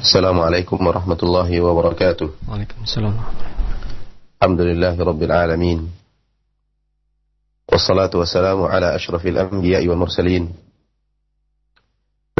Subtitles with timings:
[0.00, 2.28] السلام عليكم ورحمة الله وبركاته.
[2.48, 3.14] وعليكم السلام.
[4.40, 5.92] الحمد لله رب العالمين.
[7.68, 10.56] والصلاة والسلام على أشرف الأنبياء والمرسلين.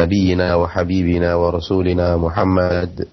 [0.00, 3.08] نبينا وحبيبنا ورسولنا محمد.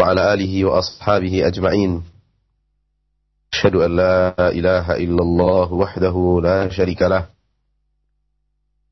[0.00, 2.04] وعلى آله وأصحابه أجمعين.
[3.52, 7.24] أشهد أن لا إله إلا الله وحده لا شريك له.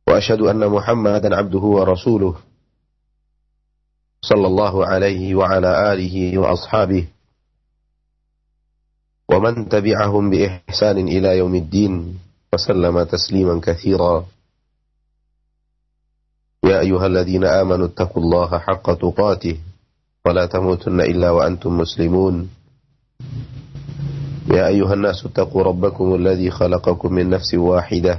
[0.09, 2.56] وأشهد أن محمدا عبده ورسوله.
[4.27, 7.07] صلى الله عليه وعلى آله وأصحابه
[9.31, 12.19] ومن تبعهم بإحسان إلى يوم الدين
[12.55, 14.27] وسلم تسليما كثيرا.
[16.65, 19.57] يا أيها الذين آمنوا اتقوا الله حق تقاته
[20.27, 22.51] ولا تموتن إلا وأنتم مسلمون.
[24.51, 28.19] يا أيها الناس اتقوا ربكم الذي خلقكم من نفس واحدة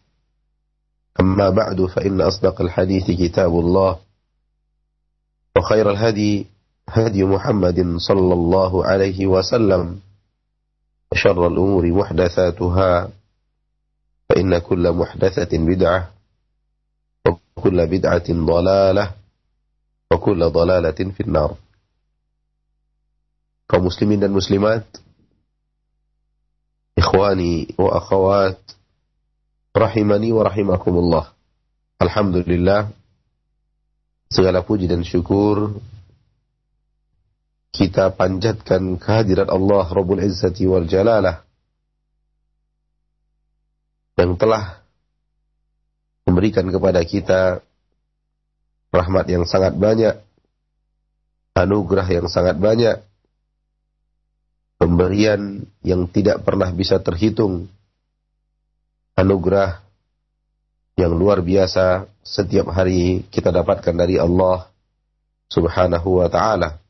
[1.19, 3.99] أما بعد فإن أصدق الحديث كتاب الله
[5.57, 6.45] وخير الهدي
[6.89, 9.99] هدي محمد صلى الله عليه وسلم
[11.11, 13.09] وشر الأمور محدثاتها
[14.29, 16.11] فإن كل محدثة بدعة
[17.27, 19.11] وكل بدعة ضلالة
[20.11, 21.55] وكل ضلالة في النار.
[24.31, 24.83] muslimat
[26.99, 28.59] ikhwani wa akhawat
[29.71, 31.25] rahimani wa rahimakumullah.
[31.99, 32.91] Alhamdulillah.
[34.31, 35.79] Segala puji dan syukur.
[37.71, 41.43] Kita panjatkan kehadiran Allah Rabbul Izzati wal Jalalah.
[44.19, 44.83] Yang telah
[46.27, 47.63] memberikan kepada kita
[48.91, 50.19] rahmat yang sangat banyak,
[51.55, 53.01] anugerah yang sangat banyak,
[54.77, 57.71] pemberian yang tidak pernah bisa terhitung,
[59.21, 59.85] anugerah
[60.97, 64.65] yang luar biasa setiap hari kita dapatkan dari Allah
[65.47, 66.81] Subhanahu wa taala.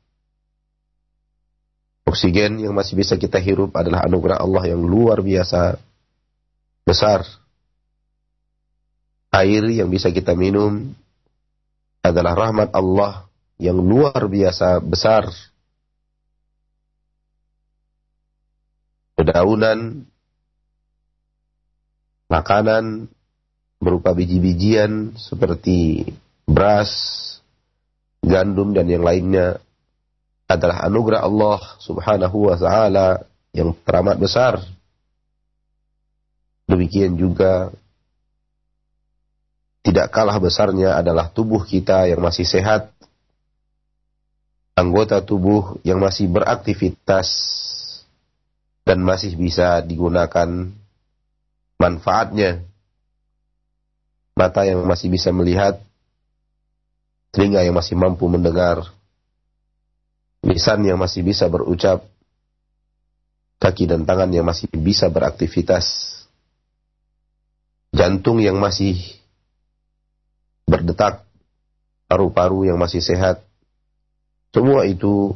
[2.08, 5.80] Oksigen yang masih bisa kita hirup adalah anugerah Allah yang luar biasa
[6.84, 7.24] besar.
[9.32, 10.92] Air yang bisa kita minum
[12.04, 15.30] adalah rahmat Allah yang luar biasa besar.
[19.16, 20.10] Dedaunan,
[22.32, 23.12] makanan
[23.84, 26.08] berupa biji-bijian seperti
[26.48, 26.92] beras,
[28.24, 29.60] gandum dan yang lainnya
[30.48, 34.64] adalah anugerah Allah Subhanahu wa taala yang teramat besar.
[36.72, 37.76] Demikian juga
[39.84, 42.96] tidak kalah besarnya adalah tubuh kita yang masih sehat,
[44.78, 47.28] anggota tubuh yang masih beraktivitas
[48.88, 50.70] dan masih bisa digunakan
[51.82, 52.62] manfaatnya.
[54.38, 55.82] Mata yang masih bisa melihat,
[57.34, 58.86] telinga yang masih mampu mendengar,
[60.46, 62.08] lisan yang masih bisa berucap,
[63.60, 65.86] kaki dan tangan yang masih bisa beraktivitas,
[67.92, 68.98] jantung yang masih
[70.64, 71.28] berdetak,
[72.08, 73.44] paru-paru yang masih sehat.
[74.56, 75.36] Semua itu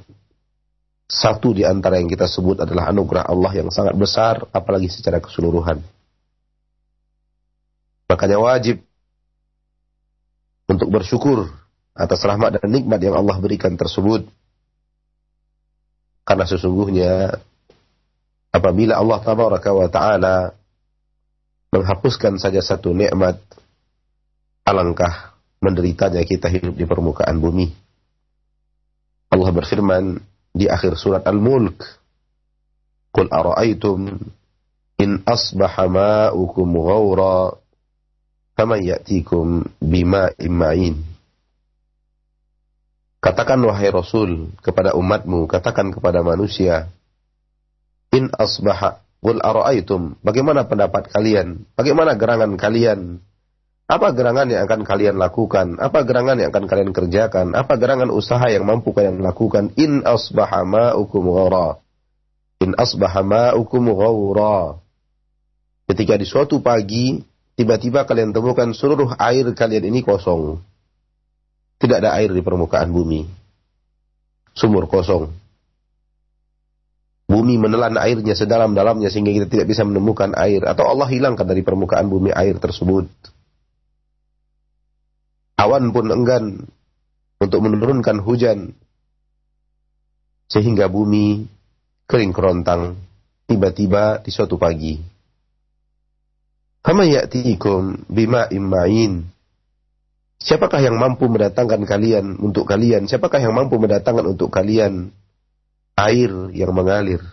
[1.06, 5.95] satu di antara yang kita sebut adalah anugerah Allah yang sangat besar, apalagi secara keseluruhan.
[8.16, 8.80] Makanya wajib
[10.72, 11.52] untuk bersyukur
[11.92, 14.24] atas rahmat dan nikmat yang Allah berikan tersebut.
[16.24, 17.36] Karena sesungguhnya
[18.56, 20.56] apabila Allah tabaraka wa taala
[21.76, 23.36] menghapuskan saja satu nikmat
[24.64, 27.68] alangkah menderitanya kita hidup di permukaan bumi.
[29.28, 30.24] Allah berfirman
[30.56, 31.84] di akhir surat Al-Mulk,
[33.12, 34.08] "Qul ara'aytum
[35.04, 37.65] in asbaha ma'ukum ghawra
[38.56, 40.96] faman ya'tikum bima'in ma'in."
[43.20, 46.94] Katakan wahai Rasul kepada umatmu, katakan kepada manusia,
[48.14, 51.66] in asbaha qul ara'aytum, bagaimana pendapat kalian?
[51.74, 53.18] Bagaimana gerangan kalian?
[53.86, 55.78] Apa gerangan yang akan kalian lakukan?
[55.78, 57.54] Apa gerangan yang akan kalian kerjakan?
[57.54, 59.74] Apa gerangan usaha yang mampu kalian lakukan?
[59.78, 61.82] In asbaha ma'ukum ghawra.
[62.62, 64.82] In asbaha ma'ukum ghawra.
[65.86, 67.22] Ketika di suatu pagi,
[67.56, 70.60] tiba-tiba kalian temukan seluruh air kalian ini kosong.
[71.80, 73.28] Tidak ada air di permukaan bumi.
[74.56, 75.36] sumur kosong.
[77.28, 80.64] Bumi menelan airnya sedalam-dalamnya sehingga kita tidak bisa menemukan air.
[80.64, 83.12] Atau Allah hilangkan dari permukaan bumi air tersebut.
[85.60, 86.64] Awan pun enggan
[87.42, 88.72] untuk menurunkan hujan.
[90.48, 91.50] Sehingga bumi
[92.08, 92.96] kering kerontang
[93.50, 95.15] tiba-tiba di suatu pagi.
[96.86, 98.46] Fama ya'tikum bima.
[100.38, 103.10] Siapakah yang mampu mendatangkan kalian untuk kalian?
[103.10, 105.10] Siapakah yang mampu mendatangkan untuk kalian
[105.98, 107.26] air yang mengalir?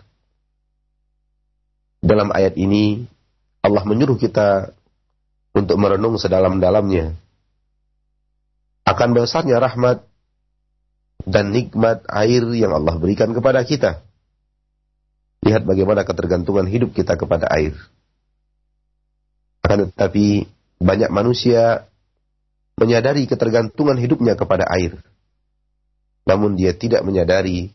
[2.00, 3.04] Dalam ayat ini
[3.60, 4.72] Allah menyuruh kita
[5.52, 7.12] untuk merenung sedalam-dalamnya
[8.88, 10.00] akan besarnya rahmat
[11.28, 14.00] dan nikmat air yang Allah berikan kepada kita.
[15.44, 17.76] Lihat bagaimana ketergantungan hidup kita kepada air.
[19.62, 20.50] Akan tetapi
[20.82, 21.86] banyak manusia
[22.74, 24.98] menyadari ketergantungan hidupnya kepada air.
[26.26, 27.70] Namun dia tidak menyadari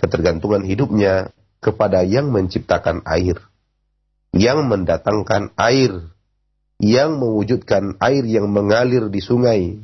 [0.00, 3.38] ketergantungan hidupnya kepada yang menciptakan air.
[4.32, 6.08] Yang mendatangkan air.
[6.82, 9.78] Yang mewujudkan air yang mengalir di sungai.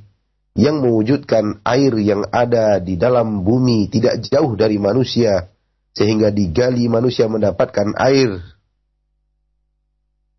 [0.58, 5.46] Yang mewujudkan air yang ada di dalam bumi tidak jauh dari manusia
[5.94, 8.42] sehingga digali manusia mendapatkan air.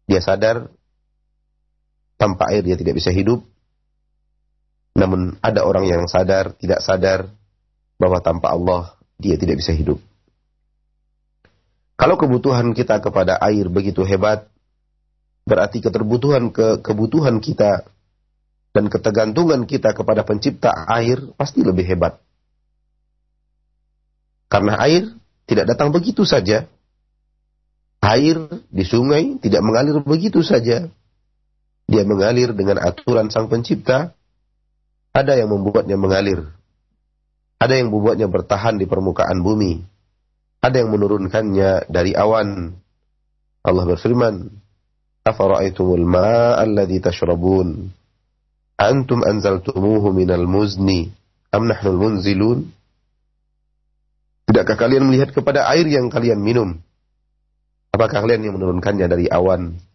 [0.09, 0.71] Dia sadar
[2.19, 3.39] tanpa air dia tidak bisa hidup.
[4.99, 7.31] Namun ada orang yang sadar, tidak sadar
[7.95, 10.03] bahwa tanpa Allah dia tidak bisa hidup.
[11.95, 14.47] Kalau kebutuhan kita kepada air begitu hebat,
[15.47, 17.87] berarti keterbutuhan ke kebutuhan kita
[18.75, 22.19] dan ketergantungan kita kepada pencipta air pasti lebih hebat.
[24.51, 25.11] Karena air
[25.47, 26.67] tidak datang begitu saja.
[27.99, 30.87] Air di sungai tidak mengalir begitu saja.
[31.89, 34.13] Dia mengalir dengan aturan sang pencipta.
[35.09, 36.45] Ada yang membuatnya mengalir.
[37.57, 39.81] Ada yang membuatnya bertahan di permukaan bumi.
[40.61, 42.77] Ada yang menurunkannya dari awan.
[43.65, 44.53] Allah berfirman,
[45.25, 47.89] Afara'aitumul ma'a alladhi tashrabun.
[48.77, 51.09] Antum anzaltumuhu minal muzni.
[51.49, 52.69] Am munzilun.
[54.45, 56.77] Tidakkah kalian melihat kepada air yang kalian minum?
[57.89, 59.88] Apakah kalian yang menurunkannya dari awan?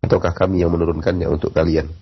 [0.00, 1.92] Ataukah kami yang menurunkannya untuk kalian?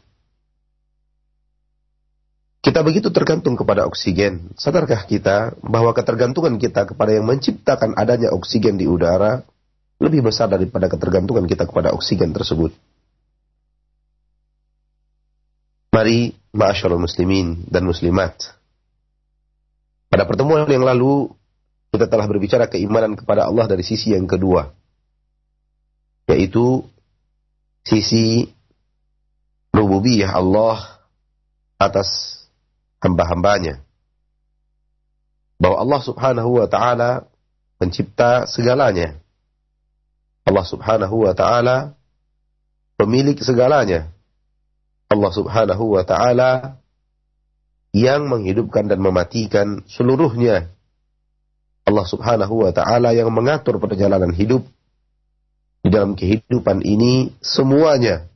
[2.59, 4.53] Kita begitu tergantung kepada oksigen.
[4.59, 9.41] Sadarkah kita bahwa ketergantungan kita kepada yang menciptakan adanya oksigen di udara
[9.99, 12.71] lebih besar daripada ketergantungan kita kepada oksigen tersebut?
[15.95, 18.37] Mari, ma'asyarul muslimin dan muslimat.
[20.13, 21.33] Pada pertemuan yang lalu,
[21.91, 24.71] kita telah berbicara keimanan kepada Allah dari sisi yang kedua,
[26.29, 26.85] yaitu
[27.89, 28.53] sisi
[29.73, 31.01] rububiyah Allah
[31.81, 32.37] atas
[33.01, 33.81] hamba-hambanya.
[35.57, 37.25] Bahwa Allah subhanahu wa ta'ala
[37.81, 39.17] pencipta segalanya.
[40.45, 41.97] Allah subhanahu wa ta'ala
[43.01, 44.13] pemilik segalanya.
[45.09, 46.77] Allah subhanahu wa ta'ala
[47.97, 50.69] yang menghidupkan dan mematikan seluruhnya
[51.89, 54.69] Allah Subhanahu wa taala yang mengatur perjalanan hidup
[55.89, 58.29] di dalam kehidupan ini semuanya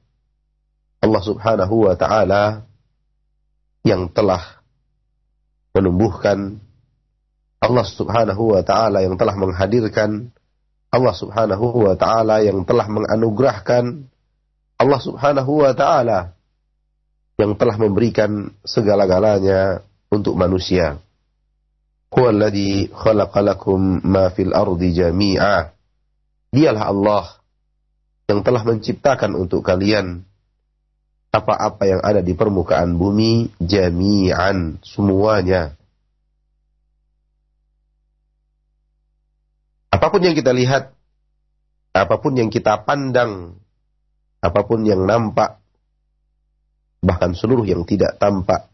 [1.04, 2.64] Allah Subhanahu wa taala
[3.84, 4.64] yang telah
[5.76, 6.56] menumbuhkan
[7.60, 10.32] Allah Subhanahu wa taala yang telah menghadirkan
[10.88, 14.08] Allah Subhanahu wa taala yang telah menganugerahkan
[14.80, 16.32] Allah Subhanahu wa taala
[17.36, 21.04] yang telah memberikan segala-galanya untuk manusia.
[22.16, 23.76] Huwa alladhi khalaqa
[24.08, 25.68] ma fil ardi jami'a.
[26.52, 27.41] Dialah Allah
[28.30, 30.22] yang telah menciptakan untuk kalian
[31.32, 35.72] apa-apa yang ada di permukaan bumi jami'an semuanya.
[39.88, 40.92] Apa pun yang kita lihat,
[41.96, 43.56] apa pun yang kita pandang,
[44.44, 45.56] apa pun yang nampak,
[47.00, 48.68] bahkan seluruh yang tidak tampak,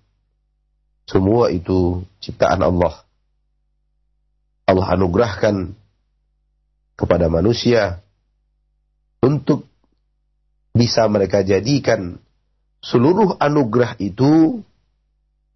[1.07, 3.07] semua itu ciptaan Allah.
[4.67, 5.73] Allah anugerahkan
[6.99, 8.02] kepada manusia
[9.23, 9.67] untuk
[10.75, 12.19] bisa mereka jadikan
[12.79, 14.63] seluruh anugerah itu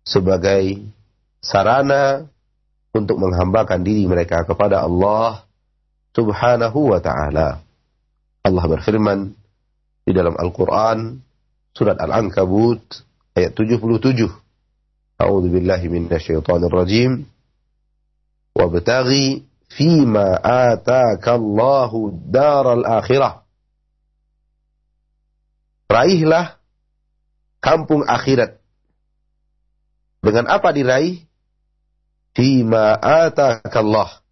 [0.03, 0.83] sebagai
[1.39, 2.27] sarana
[2.93, 5.47] untuk menghambakan diri mereka kepada Allah
[6.13, 7.63] Subhanahu wa taala.
[8.43, 9.33] Allah berfirman
[10.03, 11.23] di dalam Al-Qur'an
[11.73, 12.83] surat Al-Ankabut
[13.39, 14.29] ayat 77.
[15.23, 17.25] A'udzu billahi minasyaitonir rajim.
[18.53, 23.42] Wabtaghi fima ataka Allahu daral akhirah.
[25.93, 26.57] Raihlah
[27.61, 28.57] kampung akhirat.
[30.25, 31.29] Dengan apa diraih?
[32.33, 34.25] fima atakallah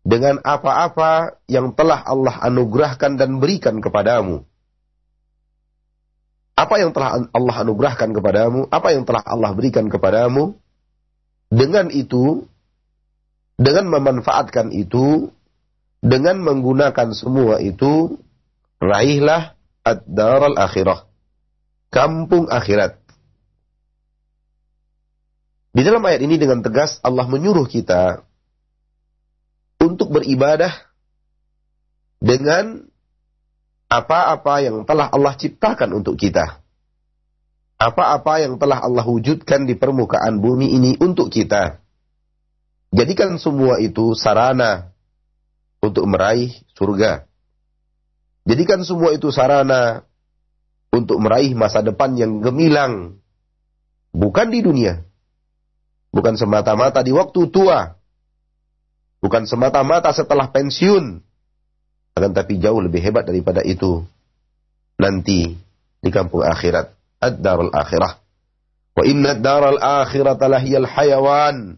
[0.00, 4.42] dengan apa-apa yang telah Allah anugerahkan dan berikan kepadamu.
[6.56, 10.56] Apa yang telah Allah anugerahkan kepadamu, apa yang telah Allah berikan kepadamu,
[11.48, 12.44] dengan itu,
[13.56, 15.32] dengan memanfaatkan itu,
[16.04, 18.20] dengan menggunakan semua itu,
[18.80, 19.56] raihlah
[19.86, 21.08] ad-daral akhirah.
[21.90, 23.00] Kampung akhirat.
[25.70, 28.26] Di dalam ayat ini dengan tegas Allah menyuruh kita
[29.78, 30.90] untuk beribadah
[32.18, 32.90] dengan
[33.90, 36.62] apa-apa yang telah Allah ciptakan untuk kita.
[37.80, 41.80] Apa-apa yang telah Allah wujudkan di permukaan bumi ini untuk kita.
[42.90, 44.90] Jadikan semua itu sarana
[45.78, 47.29] untuk meraih surga.
[48.48, 50.08] Jadikan semua itu sarana
[50.90, 53.20] untuk meraih masa depan yang gemilang.
[54.10, 55.04] Bukan di dunia.
[56.10, 57.94] Bukan semata-mata di waktu tua.
[59.20, 61.22] Bukan semata-mata setelah pensiun.
[62.16, 64.02] Akan tapi jauh lebih hebat daripada itu.
[64.98, 65.54] Nanti
[66.00, 66.90] di kampung akhirat.
[67.20, 68.18] Ad-darul akhirah.
[68.96, 71.76] Wa inna ad-daral akhirata lahiyal hayawan.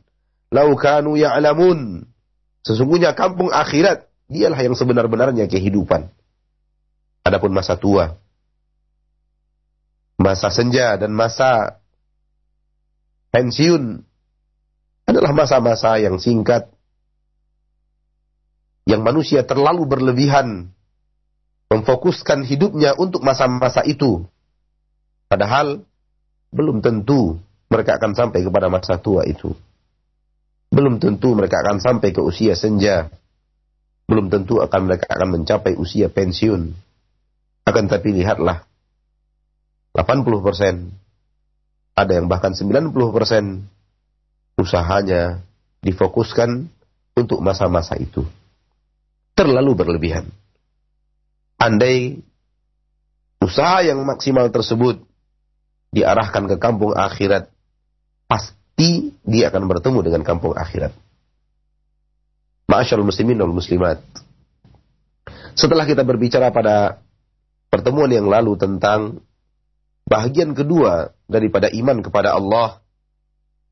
[0.54, 2.06] Law kanu ya'lamun.
[2.62, 6.08] Sesungguhnya kampung akhirat dialah yang sebenar-benarnya kehidupan
[7.22, 8.18] adapun masa tua
[10.18, 11.82] masa senja dan masa
[13.34, 14.04] pensiun
[15.08, 16.70] adalah masa-masa yang singkat
[18.86, 20.70] yang manusia terlalu berlebihan
[21.72, 24.28] memfokuskan hidupnya untuk masa-masa itu.
[25.32, 25.80] Padahal
[26.52, 27.40] belum tentu
[27.72, 29.56] mereka akan sampai kepada masa tua itu.
[30.68, 33.08] Belum tentu mereka akan sampai ke usia senja.
[34.04, 36.76] Belum tentu akan mereka akan mencapai usia pensiun.
[37.62, 38.66] Akan tapi lihatlah
[39.94, 40.90] 80 persen,
[41.92, 43.68] ada yang bahkan 90 persen
[44.56, 45.44] usahanya
[45.84, 46.66] difokuskan
[47.12, 48.24] untuk masa-masa itu
[49.36, 50.28] terlalu berlebihan.
[51.60, 52.18] Andai
[53.38, 55.02] usaha yang maksimal tersebut
[55.92, 57.52] diarahkan ke kampung akhirat,
[58.26, 60.96] pasti dia akan bertemu dengan kampung akhirat.
[62.66, 64.00] Ma'asyarul muslimin wal muslimat.
[65.52, 67.04] Setelah kita berbicara pada
[67.72, 69.24] pertemuan yang lalu tentang
[70.04, 72.84] bahagian kedua daripada iman kepada Allah,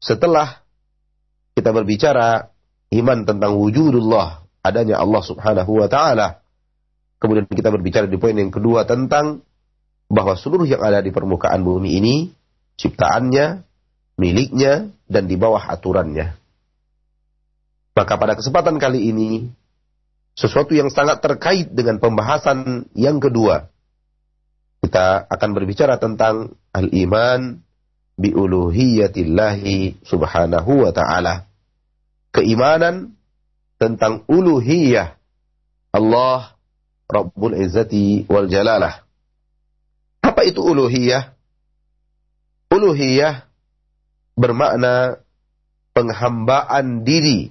[0.00, 0.64] setelah
[1.52, 2.48] kita berbicara
[2.96, 6.40] iman tentang wujudullah, adanya Allah Subhanahu wa taala.
[7.20, 9.44] Kemudian kita berbicara di poin yang kedua tentang
[10.08, 12.32] bahwa seluruh yang ada di permukaan bumi ini
[12.80, 13.60] ciptaannya,
[14.16, 16.32] miliknya dan di bawah aturannya.
[17.92, 19.52] Maka pada kesempatan kali ini
[20.32, 23.68] sesuatu yang sangat terkait dengan pembahasan yang kedua.
[24.80, 27.60] Kita akan berbicara tentang al-iman
[28.16, 31.48] bi uluhiyatillahi subhanahu wa ta'ala.
[32.32, 33.16] Keimanan
[33.80, 35.16] tentang uluhiyah
[35.90, 36.54] Allah
[37.10, 39.02] Rabbul Izzati wal Jalalah.
[40.22, 41.34] Apa itu uluhiyah?
[42.70, 43.50] Uluhiyah
[44.38, 45.18] bermakna
[45.90, 47.50] penghambaan diri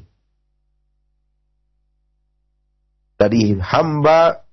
[3.20, 4.48] dari hamba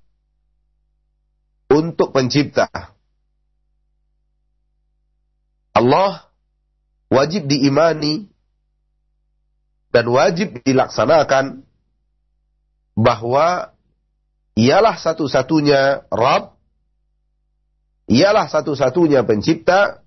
[1.77, 2.65] untuk pencipta.
[5.77, 6.25] Allah
[7.13, 8.25] wajib diimani
[9.93, 11.61] dan wajib dilaksanakan
[12.97, 13.77] bahwa
[14.57, 16.57] ialah satu-satunya Rabb,
[18.09, 20.01] ialah satu-satunya pencipta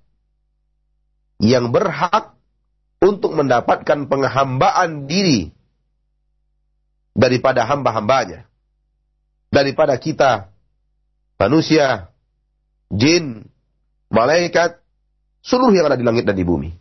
[1.38, 2.34] yang berhak
[3.00, 5.54] untuk mendapatkan penghambaan diri
[7.14, 8.50] daripada hamba-hambanya.
[9.50, 10.50] Daripada kita,
[11.40, 12.12] manusia,
[12.92, 13.48] jin,
[14.12, 14.76] malaikat,
[15.40, 16.76] seluruh yang ada di langit dan di bumi.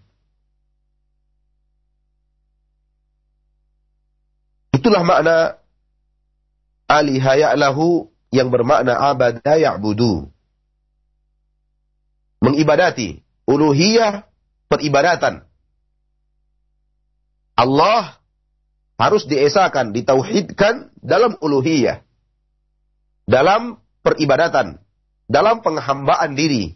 [4.76, 5.38] Itulah makna
[6.92, 10.28] alihaya lahu yang bermakna abada ya'budu.
[12.44, 13.24] Mengibadati.
[13.50, 14.30] Uluhiyah
[14.70, 15.44] peribadatan.
[17.58, 18.22] Allah
[18.96, 22.06] harus diesakan, ditauhidkan dalam uluhiyah.
[23.28, 24.82] Dalam peribadatan.
[25.30, 26.74] Dalam penghambaan diri.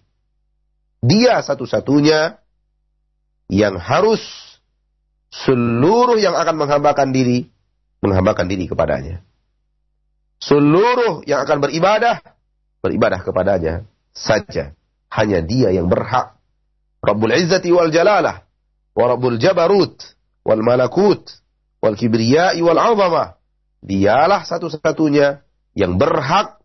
[1.02, 2.38] Dia satu-satunya
[3.50, 4.22] yang harus
[5.34, 7.50] seluruh yang akan menghambakan diri,
[8.06, 9.26] menghambakan diri kepadanya.
[10.38, 12.22] Seluruh yang akan beribadah,
[12.86, 14.78] beribadah kepadanya saja.
[15.10, 16.38] Hanya dia yang berhak.
[17.04, 18.46] Rabbul Izzati wal Jalalah.
[18.96, 19.98] Wa Rabbul Jabarut.
[20.42, 21.22] Wal Malakut.
[21.84, 23.38] Wal Kibriyai wal Azamah.
[23.84, 25.44] Dialah satu-satunya
[25.76, 26.63] yang berhak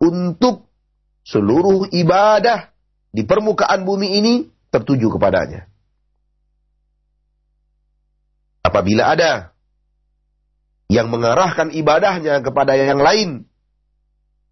[0.00, 0.68] untuk
[1.26, 2.70] seluruh ibadah
[3.10, 4.34] di permukaan bumi ini
[4.70, 5.66] tertuju kepadanya.
[8.60, 9.56] Apabila ada
[10.86, 13.46] yang mengarahkan ibadahnya kepada yang lain,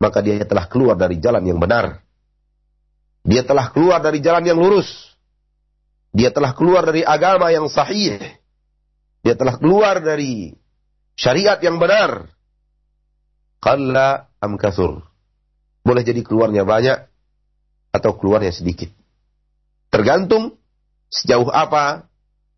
[0.01, 2.03] maka dia telah keluar dari jalan yang benar.
[3.25, 4.89] Dia telah keluar dari jalan yang lurus.
[6.15, 8.21] Dia telah keluar dari agama yang sahih.
[9.25, 10.53] Dia telah keluar dari
[11.17, 12.29] syariat yang benar.
[13.59, 15.14] Qalla am kasur.
[15.85, 16.99] Boleh jadi keluarnya banyak
[17.93, 18.89] atau keluarnya sedikit.
[19.93, 20.57] Tergantung
[21.13, 22.09] sejauh apa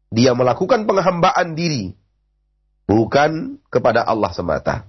[0.09, 1.93] dia melakukan penghambaan diri
[2.87, 4.89] bukan kepada Allah semata.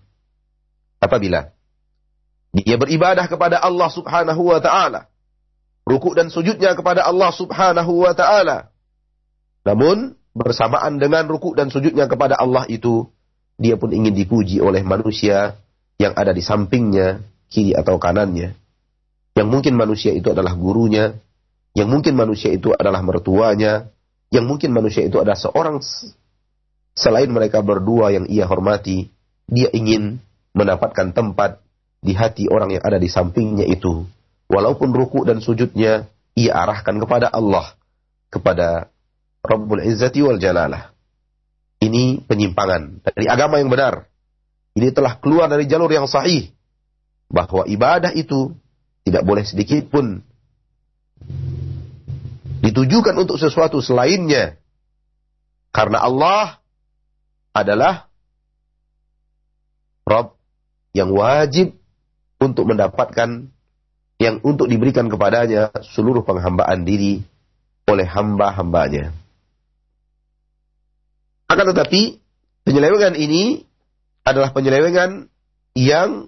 [1.02, 1.52] Apabila
[2.56, 5.12] dia beribadah kepada Allah Subhanahu wa taala,
[5.84, 8.72] rukuk dan sujudnya kepada Allah Subhanahu wa taala.
[9.68, 13.10] Namun bersamaan dengan rukuk dan sujudnya kepada Allah itu,
[13.60, 15.60] dia pun ingin dipuji oleh manusia
[15.98, 18.56] yang ada di sampingnya, kiri atau kanannya.
[19.38, 21.18] Yang mungkin manusia itu adalah gurunya,
[21.78, 23.94] yang mungkin manusia itu adalah mertuanya,
[24.34, 25.78] yang mungkin manusia itu adalah seorang
[26.98, 29.14] selain mereka berdua yang ia hormati,
[29.46, 30.18] dia ingin
[30.58, 31.62] mendapatkan tempat
[32.02, 34.10] di hati orang yang ada di sampingnya itu.
[34.50, 37.78] Walaupun ruku dan sujudnya ia arahkan kepada Allah,
[38.34, 38.90] kepada
[39.46, 40.92] Rabbul Izzati wal Jalalah.
[41.78, 44.10] Ini penyimpangan dari agama yang benar.
[44.74, 46.50] Ini telah keluar dari jalur yang sahih.
[47.28, 48.56] Bahwa ibadah itu
[49.04, 50.24] tidak boleh sedikit pun
[52.64, 54.60] ditujukan untuk sesuatu selainnya.
[55.72, 56.60] Karena Allah
[57.54, 58.10] adalah
[60.08, 60.36] Rob
[60.96, 61.76] yang wajib
[62.40, 63.52] untuk mendapatkan
[64.18, 67.22] yang untuk diberikan kepadanya seluruh penghambaan diri
[67.86, 69.14] oleh hamba-hambanya.
[71.48, 72.20] Akan tetapi
[72.66, 73.64] penyelewengan ini
[74.28, 75.32] adalah penyelewengan
[75.78, 76.28] yang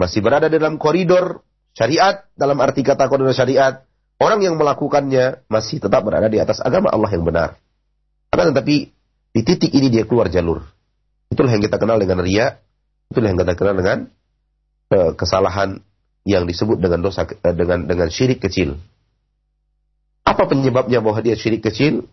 [0.00, 1.44] masih berada dalam koridor
[1.76, 3.84] syariat dalam arti kata koridor syariat
[4.16, 7.60] orang yang melakukannya masih tetap berada di atas agama Allah yang benar.
[8.32, 8.88] Akan tetapi
[9.36, 10.64] di titik ini dia keluar jalur.
[11.28, 12.58] Itulah yang kita kenal dengan ria,
[13.12, 13.98] itulah yang kita kenal dengan
[14.90, 15.84] uh, kesalahan
[16.24, 18.80] yang disebut dengan dosa uh, dengan dengan syirik kecil.
[20.24, 22.08] Apa penyebabnya bahwa dia syirik kecil?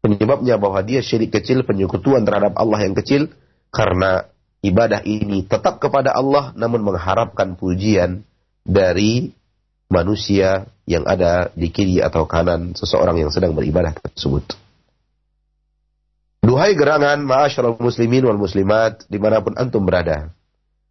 [0.00, 3.28] Penyebabnya bahwa dia syirik kecil, penyekutuan terhadap Allah yang kecil
[3.68, 4.26] karena
[4.60, 8.24] ibadah ini tetap kepada Allah namun mengharapkan pujian
[8.64, 9.32] dari
[9.90, 14.54] manusia yang ada di kiri atau kanan seseorang yang sedang beribadah tersebut.
[16.40, 20.32] Duhai gerangan ma'asyiral muslimin wal muslimat di mana pun antum berada.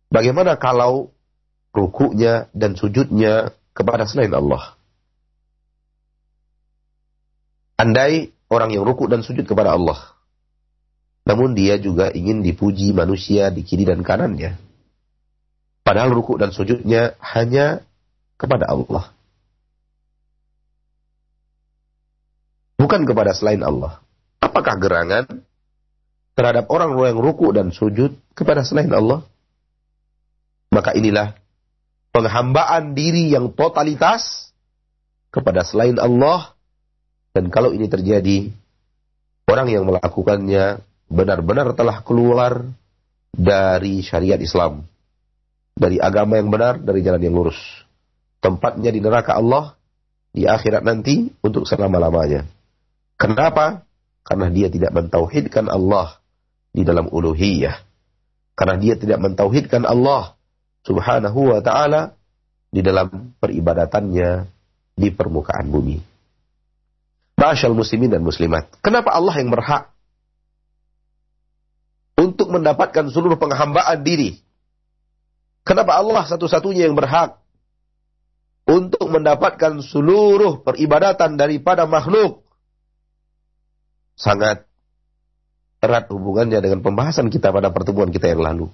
[0.10, 1.10] Bagaimana kalau
[1.74, 4.78] rukuknya dan sujudnya kepada selain Allah?
[7.80, 10.19] Andai orang yang rukuk dan sujud kepada Allah.
[11.30, 14.58] Namun dia juga ingin dipuji manusia di kiri dan kanannya.
[15.86, 17.86] Padahal rukuk dan sujudnya hanya
[18.34, 19.14] kepada Allah.
[22.82, 24.02] Bukan kepada selain Allah.
[24.42, 25.30] Apakah gerangan
[26.34, 29.22] terhadap orang yang ruku dan sujud kepada selain Allah?
[30.74, 31.38] Maka inilah
[32.10, 34.50] penghambaan diri yang totalitas
[35.30, 36.58] kepada selain Allah.
[37.38, 38.50] Dan kalau ini terjadi,
[39.46, 42.64] orang yang melakukannya benar-benar telah keluar
[43.34, 44.86] dari syariat Islam.
[45.80, 47.60] Dari agama yang benar, dari jalan yang lurus
[48.40, 49.76] tempatnya di neraka Allah
[50.32, 52.48] di akhirat nanti untuk selama-lamanya.
[53.20, 53.84] Kenapa?
[54.24, 56.20] Karena dia tidak mentauhidkan Allah
[56.72, 57.76] di dalam uluhiyah.
[58.56, 60.36] Karena dia tidak mentauhidkan Allah
[60.84, 62.16] subhanahu wa ta'ala
[62.70, 64.48] di dalam peribadatannya
[64.96, 65.98] di permukaan bumi.
[67.40, 68.68] Masyal muslimin dan muslimat.
[68.84, 69.96] Kenapa Allah yang berhak
[72.20, 74.36] untuk mendapatkan seluruh penghambaan diri?
[75.64, 77.40] Kenapa Allah satu-satunya yang berhak
[78.70, 82.46] untuk mendapatkan seluruh peribadatan daripada makhluk.
[84.14, 84.70] Sangat
[85.82, 88.70] erat hubungannya dengan pembahasan kita pada pertemuan kita yang lalu.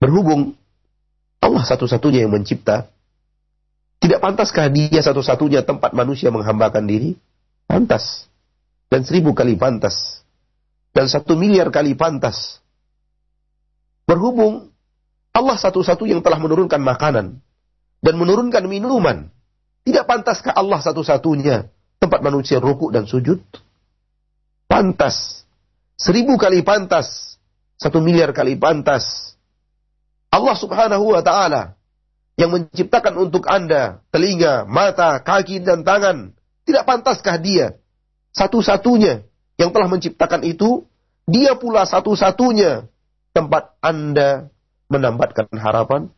[0.00, 0.56] Berhubung
[1.44, 2.88] Allah satu-satunya yang mencipta,
[4.00, 7.20] tidak pantaskah dia satu-satunya tempat manusia menghambakan diri?
[7.68, 8.26] Pantas.
[8.88, 10.21] Dan seribu kali pantas.
[10.92, 12.60] Dan satu miliar kali pantas.
[14.04, 14.72] Berhubung
[15.32, 17.40] Allah satu-satu yang telah menurunkan makanan,
[18.04, 19.32] dan menurunkan minuman.
[19.82, 23.40] Tidak pantaskah Allah satu-satunya tempat manusia rukuk dan sujud?
[24.68, 25.48] Pantas.
[25.96, 27.38] Seribu kali pantas.
[27.80, 29.34] Satu miliar kali pantas.
[30.28, 31.74] Allah subhanahu wa ta'ala
[32.36, 36.36] yang menciptakan untuk anda telinga, mata, kaki, dan tangan.
[36.62, 37.74] Tidak pantaskah dia
[38.32, 39.26] satu-satunya
[39.62, 40.82] yang telah menciptakan itu?
[41.30, 42.90] Dia pula satu-satunya
[43.30, 44.50] tempat anda
[44.90, 46.10] menambatkan harapan?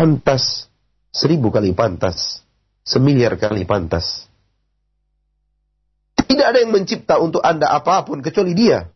[0.00, 0.64] pantas
[1.12, 2.40] seribu kali pantas,
[2.86, 4.24] semiliar kali pantas.
[6.16, 8.88] Tidak ada yang mencipta untuk Anda apa pun kecuali Dia.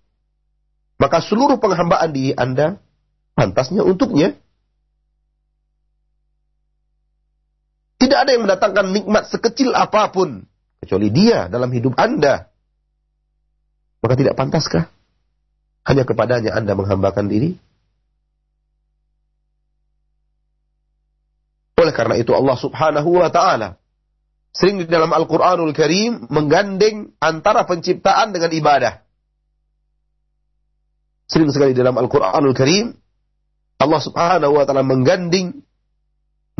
[0.96, 2.78] Maka seluruh penghambaan diri Anda
[3.36, 4.32] pantasnya untuknya.
[8.00, 10.46] Tidak ada yang mendatangkan nikmat sekecil apa pun
[10.84, 12.52] kecuali Dia dalam hidup Anda.
[14.04, 14.92] Maka tidak pantaskah
[15.88, 17.56] hanya kepadanya Anda menghambakan diri?
[21.80, 23.80] Oleh karena itu Allah Subhanahu wa taala
[24.52, 29.02] sering di dalam Al-Qur'anul Karim menggandeng antara penciptaan dengan ibadah.
[31.24, 32.92] Sering sekali di dalam Al-Qur'anul Karim
[33.80, 35.64] Allah Subhanahu wa taala menggandeng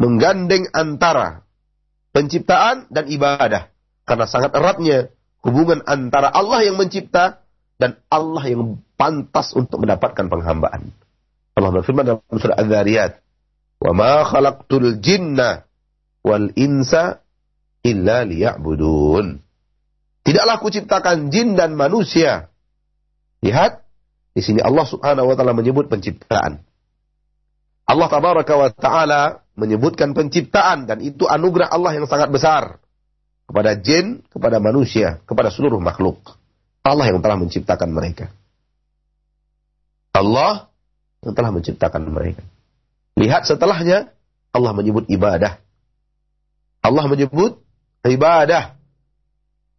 [0.00, 1.44] menggandeng antara
[2.10, 3.73] penciptaan dan ibadah
[4.04, 5.08] karena sangat eratnya
[5.44, 7.44] hubungan antara Allah yang mencipta
[7.76, 10.92] dan Allah yang pantas untuk mendapatkan penghambaan.
[11.54, 13.12] Allah berfirman dalam surah Az-Zariyat,
[13.82, 15.68] Wa ma khalaqtul jinna
[16.24, 17.20] wal insa.
[20.24, 22.48] Tidaklah kuciptakan jin dan manusia.
[23.44, 23.84] Lihat,
[24.32, 26.64] di sini Allah Subhanahu wa taala menyebut penciptaan.
[27.84, 32.80] Allah tabaraka wa taala menyebutkan penciptaan dan itu anugerah Allah yang sangat besar
[33.44, 36.20] kepada jin, kepada manusia, kepada seluruh makhluk.
[36.84, 38.28] Allah yang telah menciptakan mereka.
[40.14, 40.68] Allah
[41.24, 42.44] yang telah menciptakan mereka.
[43.16, 44.12] Lihat setelahnya
[44.54, 45.58] Allah menyebut ibadah.
[46.84, 47.58] Allah menyebut
[48.04, 48.76] ibadah.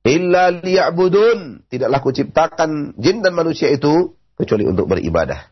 [0.06, 1.70] Illa liya'budun.
[1.70, 5.48] Tidaklah kuciptakan jin dan manusia itu kecuali untuk beribadah.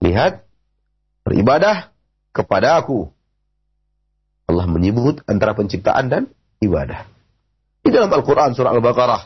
[0.00, 0.46] Lihat.
[1.28, 1.92] Beribadah
[2.32, 3.12] kepada aku.
[4.48, 6.22] Allah menyebut antara penciptaan dan
[6.62, 7.06] ibadah.
[7.82, 9.22] Di dalam Al-Quran surah Al-Baqarah.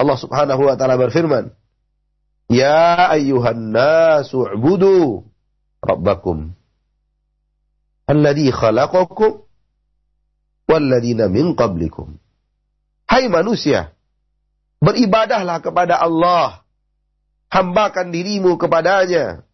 [0.00, 1.52] Allah subhanahu wa ta'ala berfirman.
[2.50, 5.24] Ya ayyuhan nasu'budu
[5.84, 6.56] rabbakum
[8.08, 9.44] alladhi khalaqakum
[10.68, 12.16] walladzina min qablikum
[13.08, 13.92] hai manusia
[14.80, 16.64] beribadahlah kepada Allah
[17.52, 19.44] hambakan dirimu kepadanya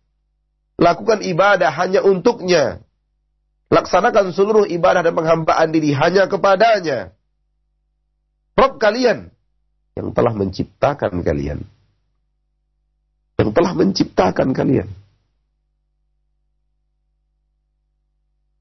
[0.78, 2.82] lakukan ibadah hanya untuknya
[3.70, 7.14] laksanakan seluruh ibadah dan penghambaan diri hanya kepadanya
[8.58, 9.30] Rob kalian
[9.94, 11.62] yang telah menciptakan kalian
[13.40, 14.90] yang telah menciptakan kalian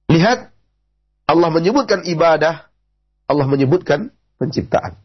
[0.09, 0.49] Lihat,
[1.29, 2.65] Allah menyebutkan ibadah,
[3.29, 4.09] Allah menyebutkan
[4.41, 4.97] penciptaan.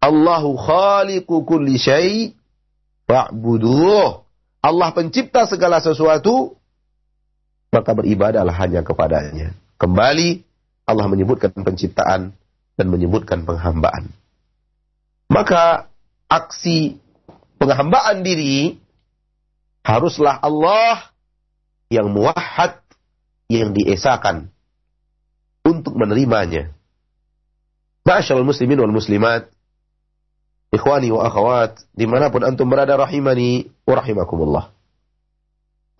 [0.00, 2.32] Allahu khaliqu kulli syai'
[3.04, 4.24] fa'buduh.
[4.64, 6.56] Allah pencipta segala sesuatu,
[7.72, 9.56] maka beribadahlah hanya kepadanya.
[9.80, 10.44] Kembali
[10.84, 12.36] Allah menyebutkan penciptaan
[12.76, 14.12] dan menyebutkan penghambaan.
[15.32, 15.88] Maka
[16.28, 17.00] aksi
[17.56, 18.76] penghambaan diri
[19.80, 21.08] haruslah Allah
[21.88, 22.76] yang muwahhad
[23.48, 24.52] yang diesakan
[25.64, 26.72] untuk menerimanya.
[28.02, 29.48] Ma'asyarul muslimin wal muslimat,
[30.74, 34.74] ikhwani wa akhwat, di mana pun antum berada rahimani wa rahimakumullah.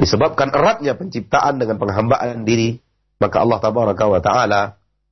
[0.01, 2.81] Disebabkan eratnya penciptaan dengan penghambaan diri,
[3.21, 4.63] maka Allah tabaraka wa ta'ala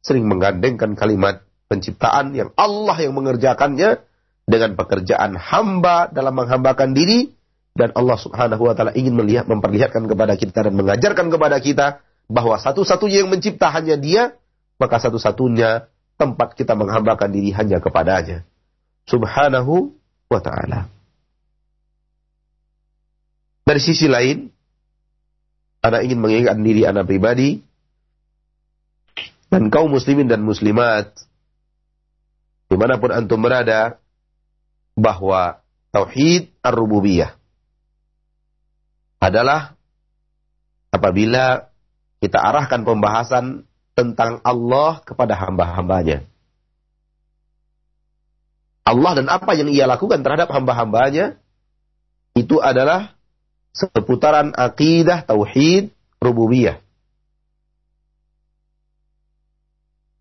[0.01, 4.03] sering menggandengkan kalimat penciptaan yang Allah yang mengerjakannya
[4.51, 7.31] dengan pekerjaan hamba dalam menghambakan diri
[7.79, 11.87] dan Allah Subhanahu wa taala ingin melihat memperlihatkan kepada kita dan mengajarkan kepada kita
[12.27, 14.35] bahwa satu-satunya yang mencipta hanya Dia,
[14.83, 15.87] maka satu-satunya
[16.19, 18.43] tempat kita menghambakan diri hanya kepadanya.
[19.07, 19.95] Subhanahu
[20.27, 20.90] wa taala.
[23.62, 24.51] Dari sisi lain,
[25.81, 27.61] Anda ingin mengingatkan diri Anda pribadi
[29.51, 31.11] dan kaum muslimin dan muslimat
[32.71, 33.99] di mana pun antum berada
[34.95, 35.59] bahwa
[35.90, 37.35] tauhid ar-rububiyah
[39.21, 39.75] adalah
[40.95, 41.71] apabila
[42.21, 43.64] kita arahkan pembahasan
[43.97, 46.25] tentang Allah kepada hamba-hambanya.
[48.85, 51.38] Allah dan apa yang ia lakukan terhadap hamba-hambanya
[52.35, 53.16] itu adalah
[53.70, 56.83] seputaran akidah tauhid rububiyah.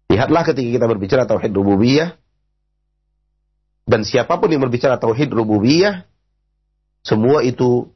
[0.09, 2.17] Lihatlah ketika kita berbicara tauhid rububiyah
[3.89, 6.05] dan siapa pun yang berbicara tauhid rububiyah
[7.05, 7.89] semua itu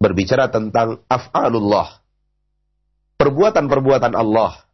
[0.00, 2.02] berbicara tentang af'alullah.
[3.20, 4.64] Perbuatan-perbuatan Allah.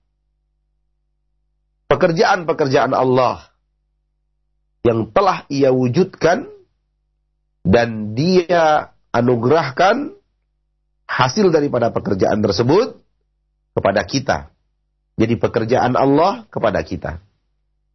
[1.87, 3.47] Pekerjaan-pekerjaan Allah
[4.87, 6.47] yang telah ia wujudkan
[7.67, 10.13] dan dia anugerahkan
[11.09, 13.01] hasil daripada pekerjaan tersebut
[13.73, 14.39] kepada kita.
[15.17, 17.25] Jadi pekerjaan Allah kepada kita.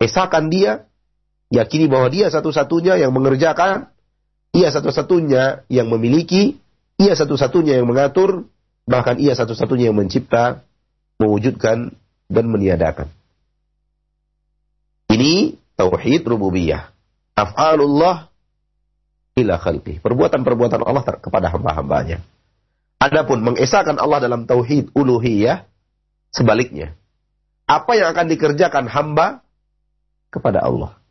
[0.01, 0.89] Esakan dia,
[1.53, 3.93] yakini bahwa dia satu-satunya yang mengerjakan,
[4.57, 6.57] ia satu-satunya yang memiliki,
[6.97, 8.49] ia satu-satunya yang mengatur,
[8.89, 10.65] bahkan ia satu-satunya yang mencipta,
[11.21, 11.93] mewujudkan,
[12.31, 13.11] dan meniadakan.
[15.11, 16.89] Ini tauhid rububiyah.
[17.37, 18.30] Af'alullah
[19.41, 19.99] ila khalqih.
[19.99, 22.21] Perbuatan-perbuatan Allah kepada hamba-hambanya.
[23.01, 25.65] Adapun mengesahkan Allah dalam tauhid uluhiyah
[26.29, 26.93] sebaliknya.
[27.65, 29.41] Apa yang akan dikerjakan hamba
[30.29, 31.01] kepada Allah.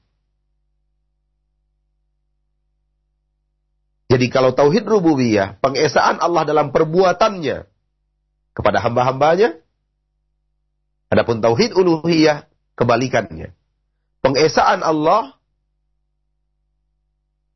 [4.11, 7.63] Jadi kalau tauhid rububiyah, pengesaan Allah dalam perbuatannya
[8.55, 9.55] kepada hamba-hambanya,
[11.11, 13.55] adapun tauhid uluhiyah kebalikannya.
[14.21, 15.40] Pengesaan Allah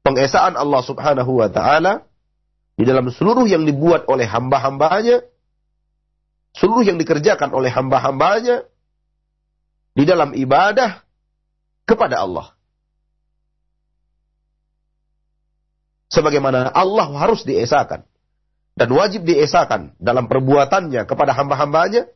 [0.04, 2.04] pengesaan Allah Subhanahu wa taala
[2.76, 5.24] di dalam seluruh yang dibuat oleh hamba-hambanya,
[6.54, 8.68] seluruh yang dikerjakan oleh hamba-hambanya
[9.96, 11.00] di dalam ibadah
[11.88, 12.52] kepada Allah.
[16.12, 18.06] Sebagaimana Allah harus diesakan
[18.78, 22.06] dan wajib diesakan dalam perbuatannya kepada hamba-hambanya,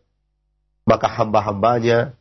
[0.86, 2.14] maka hamba-hambanya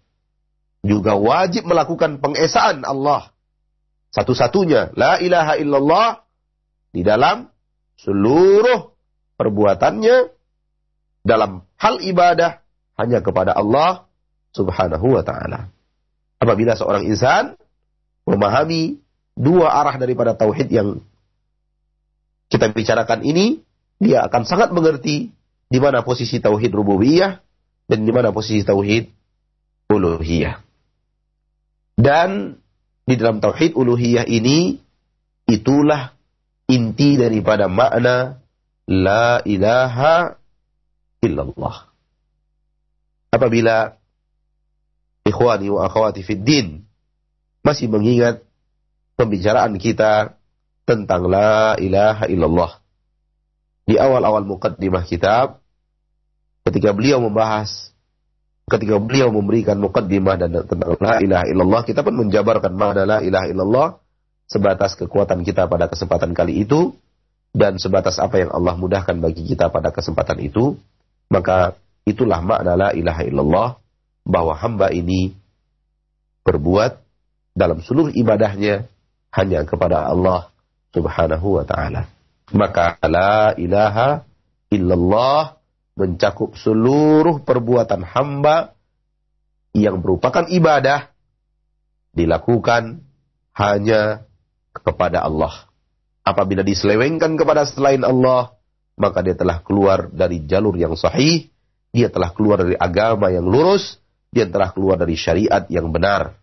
[0.82, 3.36] juga wajib melakukan pengesaan Allah
[4.18, 6.26] satu-satunya la ilaha illallah
[6.90, 7.46] di dalam
[8.02, 8.98] seluruh
[9.38, 10.34] perbuatannya
[11.22, 12.66] dalam hal ibadah
[12.98, 14.10] hanya kepada Allah
[14.58, 15.70] Subhanahu wa taala.
[16.42, 17.54] Apabila seorang insan
[18.26, 18.98] memahami
[19.38, 20.98] dua arah daripada tauhid yang
[22.50, 23.62] kita bicarakan ini,
[24.02, 25.30] dia akan sangat mengerti
[25.70, 27.38] di mana posisi tauhid rububiyah
[27.86, 29.14] dan di mana posisi tauhid
[29.94, 30.58] uluhiyah.
[31.98, 32.58] Dan
[33.08, 34.84] di dalam tauhid uluhiyah ini
[35.48, 36.12] itulah
[36.68, 38.44] inti daripada makna
[38.84, 40.36] la ilaha
[41.24, 41.88] illallah.
[43.32, 43.96] Apabila
[45.24, 46.84] ikhwani wa akhwati fid din
[47.64, 48.44] masih mengingat
[49.16, 50.36] pembicaraan kita
[50.84, 52.72] tentang la ilaha illallah.
[53.88, 55.64] Di awal-awal mukaddimah kitab
[56.68, 57.96] ketika beliau membahas
[58.68, 63.48] ketika beliau memberikan mukaddimah dan tentang la ilaha illallah, kita pun menjabarkan makna la ilaha
[63.48, 63.88] illallah
[64.48, 66.92] sebatas kekuatan kita pada kesempatan kali itu
[67.56, 70.76] dan sebatas apa yang Allah mudahkan bagi kita pada kesempatan itu,
[71.32, 73.70] maka itulah makna la ilaha illallah
[74.28, 75.32] bahwa hamba ini
[76.44, 77.00] berbuat
[77.56, 78.88] dalam seluruh ibadahnya
[79.32, 80.52] hanya kepada Allah
[80.92, 82.12] Subhanahu wa taala.
[82.52, 84.28] Maka la ilaha
[84.72, 85.57] illallah
[85.98, 88.78] mencakup seluruh perbuatan hamba
[89.74, 91.10] yang merupakan ibadah
[92.14, 93.02] dilakukan
[93.58, 94.30] hanya
[94.72, 95.66] kepada Allah.
[96.22, 98.54] Apabila diselewengkan kepada selain Allah,
[98.94, 101.50] maka dia telah keluar dari jalur yang sahih,
[101.90, 103.98] dia telah keluar dari agama yang lurus,
[104.30, 106.38] dia telah keluar dari syariat yang benar.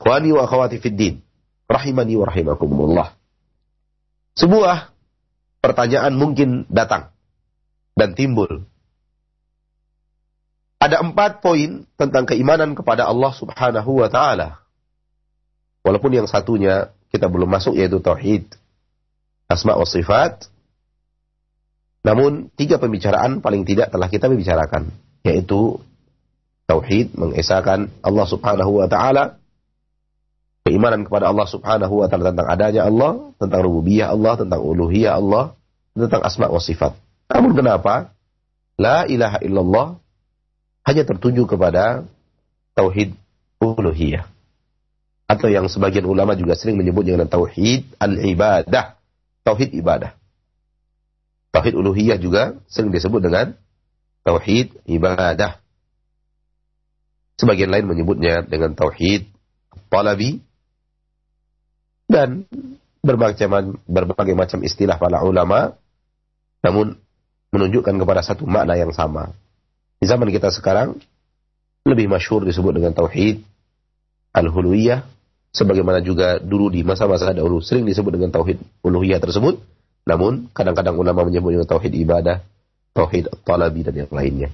[0.00, 1.20] Khwani wa akhwati fiddin,
[1.68, 3.08] rahimani wa rahimakumullah.
[4.38, 4.94] Sebuah
[5.58, 7.10] pertanyaan mungkin datang
[7.98, 8.70] dan timbul.
[10.78, 14.62] Ada empat poin tentang keimanan kepada Allah subhanahu wa ta'ala.
[15.82, 18.54] Walaupun yang satunya kita belum masuk yaitu Tauhid.
[19.50, 20.46] Asma wa sifat.
[22.06, 24.94] Namun tiga pembicaraan paling tidak telah kita bicarakan.
[25.26, 25.82] Yaitu
[26.70, 29.42] Tauhid mengesahkan Allah subhanahu wa ta'ala.
[30.62, 33.34] Keimanan kepada Allah subhanahu wa ta'ala tentang adanya Allah.
[33.42, 34.38] Tentang rububiyah Allah.
[34.38, 35.58] Tentang uluhiyah Allah.
[35.98, 37.07] Tentang asma wa sifat.
[37.28, 38.12] Namun kenapa?
[38.78, 39.88] La ilaha illallah
[40.88, 42.08] hanya tertuju kepada
[42.72, 43.12] tauhid
[43.60, 44.24] uluhiyah.
[45.28, 48.96] Atau yang sebagian ulama juga sering menyebut dengan tauhid al-ibadah.
[49.44, 50.16] Tauhid ibadah.
[51.52, 53.52] Tauhid uluhiyah juga sering disebut dengan
[54.24, 55.60] tauhid ibadah.
[57.36, 59.28] Sebagian lain menyebutnya dengan tauhid
[59.92, 60.40] talabi
[62.08, 62.48] dan
[63.04, 65.76] berbagai macam, berbagai macam istilah para ulama.
[66.64, 66.98] Namun
[67.54, 69.32] menunjukkan kepada satu makna yang sama.
[69.98, 71.00] Di zaman kita sekarang
[71.88, 73.40] lebih masyhur disebut dengan tauhid
[74.36, 75.08] al-huluiyah
[75.52, 79.60] sebagaimana juga dulu di masa-masa dahulu sering disebut dengan tauhid uluhiyah tersebut.
[80.08, 82.40] Namun kadang-kadang ulama menyebut dengan tauhid ibadah,
[82.96, 84.48] tauhid talabi dan yang lainnya.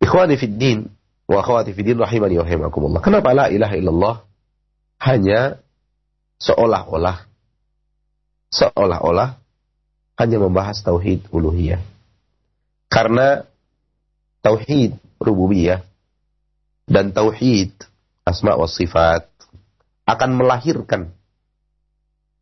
[0.00, 0.90] Ikhwani fid din
[1.30, 3.00] wa akhwati fid din rahimani wa rahimakumullah.
[3.04, 4.14] Kenapa la ilaha illallah
[5.04, 5.60] hanya
[6.40, 7.28] seolah-olah
[8.50, 9.38] seolah-olah
[10.20, 11.80] hanya membahas tauhid uluhiyah.
[12.92, 13.48] Karena
[14.44, 15.80] tauhid rububiyah
[16.84, 17.72] dan tauhid
[18.28, 19.24] asma wa sifat
[20.04, 21.08] akan melahirkan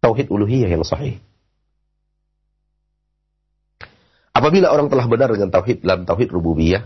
[0.02, 1.22] tauhid uluhiyah yang sahih.
[4.34, 6.82] Apabila orang telah benar dengan tauhid dalam tauhid rububiyah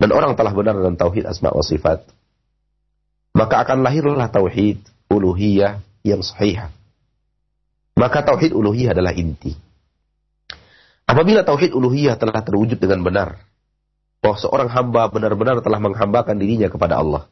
[0.00, 2.08] dan orang telah benar dengan tauhid asma wa sifat,
[3.36, 4.80] maka akan lahirlah tauhid
[5.12, 6.72] uluhiyah yang sahih.
[7.98, 9.54] Maka tauhid uluhiyah adalah inti.
[11.04, 13.42] Apabila tauhid uluhiyah telah terwujud dengan benar,
[14.22, 17.26] bahwa seorang hamba benar-benar telah menghambakan dirinya kepada Allah,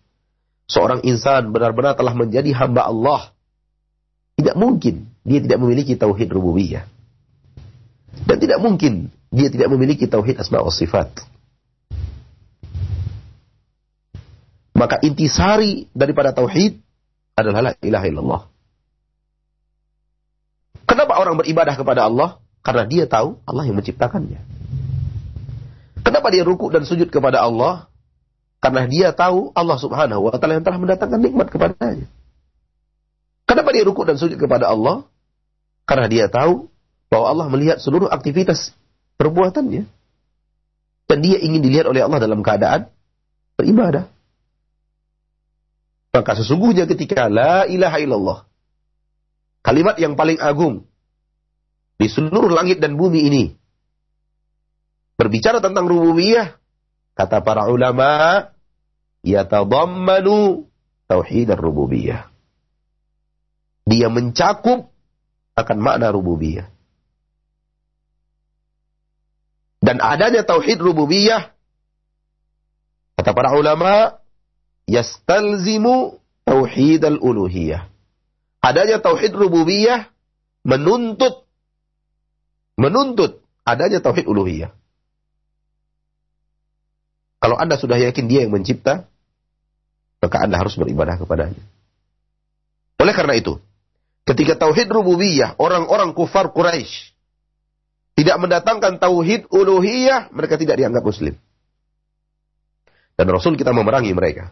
[0.67, 3.31] seorang insan benar-benar telah menjadi hamba Allah,
[4.35, 6.85] tidak mungkin dia tidak memiliki tauhid rububiyah.
[8.27, 11.13] Dan tidak mungkin dia tidak memiliki tauhid asma wa sifat.
[14.79, 16.79] Maka intisari daripada tauhid
[17.35, 18.43] adalah la ilaha illallah.
[20.89, 22.41] Kenapa orang beribadah kepada Allah?
[22.65, 24.41] Karena dia tahu Allah yang menciptakannya.
[26.01, 27.93] Kenapa dia ruku dan sujud kepada Allah?
[28.59, 32.09] Karena dia tahu Allah subhanahu wa ta'ala yang telah mendatangkan nikmat kepadanya.
[33.45, 35.05] Kenapa dia ruku dan sujud kepada Allah?
[35.85, 36.73] Karena dia tahu
[37.13, 38.73] bahwa Allah melihat seluruh aktivitas
[39.21, 39.85] perbuatannya.
[41.09, 42.89] Dan dia ingin dilihat oleh Allah dalam keadaan
[43.57, 44.09] beribadah.
[46.13, 48.39] Maka sesungguhnya ketika la ilaha illallah,
[49.63, 50.87] kalimat yang paling agung
[51.99, 53.45] di seluruh langit dan bumi ini,
[55.19, 56.55] berbicara tentang rububiyah,
[57.19, 58.47] kata para ulama,
[59.27, 60.71] yatadammanu
[61.11, 62.31] tauhid rububiyah.
[63.89, 64.95] Dia mencakup
[65.59, 66.71] akan makna rububiyah.
[69.83, 71.51] Dan adanya tauhid rububiyah,
[73.19, 74.23] kata para ulama,
[74.87, 77.98] yastalzimu tauhid al-uluhiyah.
[78.59, 80.11] Adanya tauhid rububiyah
[80.67, 81.47] menuntut
[82.79, 84.75] menuntut adanya tauhid uluhiyah.
[87.39, 89.07] Kalau Anda sudah yakin dia yang mencipta,
[90.19, 91.63] maka Anda harus beribadah kepadanya.
[92.99, 93.63] Oleh karena itu,
[94.27, 97.15] ketika tauhid rububiyah, orang-orang kufar Quraisy
[98.19, 101.39] tidak mendatangkan tauhid uluhiyah, mereka tidak dianggap muslim.
[103.15, 104.51] Dan Rasul kita memerangi mereka.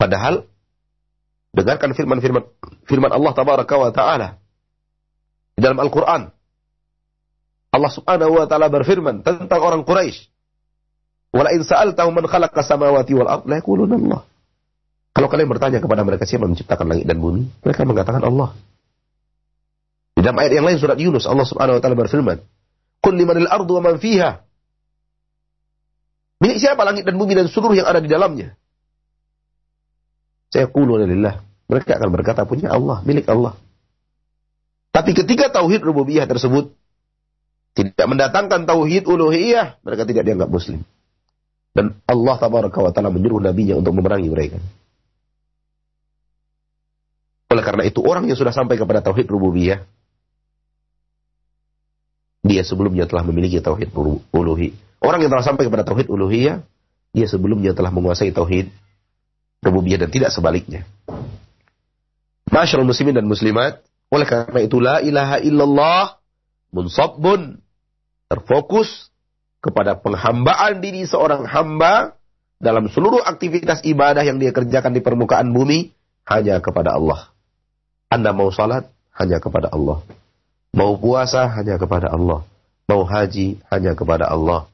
[0.00, 0.48] Padahal
[1.56, 2.44] dengarkan firman-firman
[2.84, 4.28] firman Allah tabaraka wa taala
[5.56, 6.28] di dalam Al-Qur'an.
[7.72, 10.28] Allah Subhanahu wa taala berfirman tentang orang Quraisy.
[11.32, 14.20] Wala in sa'altahum man khalaqa samawati wal ard la yaquluna Allah.
[15.16, 18.52] Kalau kalian bertanya kepada mereka siapa yang menciptakan langit dan bumi, mereka mengatakan Allah.
[20.16, 22.36] Di dalam ayat yang lain surat Yunus Allah Subhanahu wa taala berfirman,
[23.00, 24.44] "Qul limanil ardu wa man fiha."
[26.36, 28.56] Milik siapa langit dan bumi dan seluruh yang ada di dalamnya?
[30.56, 31.44] Saya lillah.
[31.68, 33.52] Mereka akan berkata punya Allah, milik Allah.
[34.88, 36.72] Tapi ketika tauhid rububiyah tersebut
[37.76, 40.80] tidak mendatangkan tauhid uluhiyah, mereka tidak dianggap muslim.
[41.76, 44.56] Dan Allah tabaraka wa taala menyuruh nabinya untuk memerangi mereka.
[47.52, 49.84] Oleh karena itu orang yang sudah sampai kepada tauhid rububiyah
[52.46, 53.92] dia sebelumnya telah memiliki tauhid
[54.32, 54.72] uluhi.
[55.04, 56.64] Orang yang telah sampai kepada tauhid uluhiyah,
[57.12, 58.72] dia sebelumnya telah menguasai tauhid
[59.64, 60.84] rububiyah dan tidak sebaliknya.
[62.50, 66.02] Masyarul muslimin dan muslimat, oleh karena itu la ilaha illallah
[66.70, 67.58] munsabbun
[68.30, 69.10] terfokus
[69.62, 72.14] kepada penghambaan diri seorang hamba
[72.62, 75.92] dalam seluruh aktivitas ibadah yang dia kerjakan di permukaan bumi
[76.26, 77.30] hanya kepada Allah.
[78.06, 78.86] Anda mau salat
[79.18, 80.02] hanya kepada Allah.
[80.76, 82.46] Mau puasa hanya kepada Allah.
[82.86, 84.70] Mau haji hanya kepada Allah.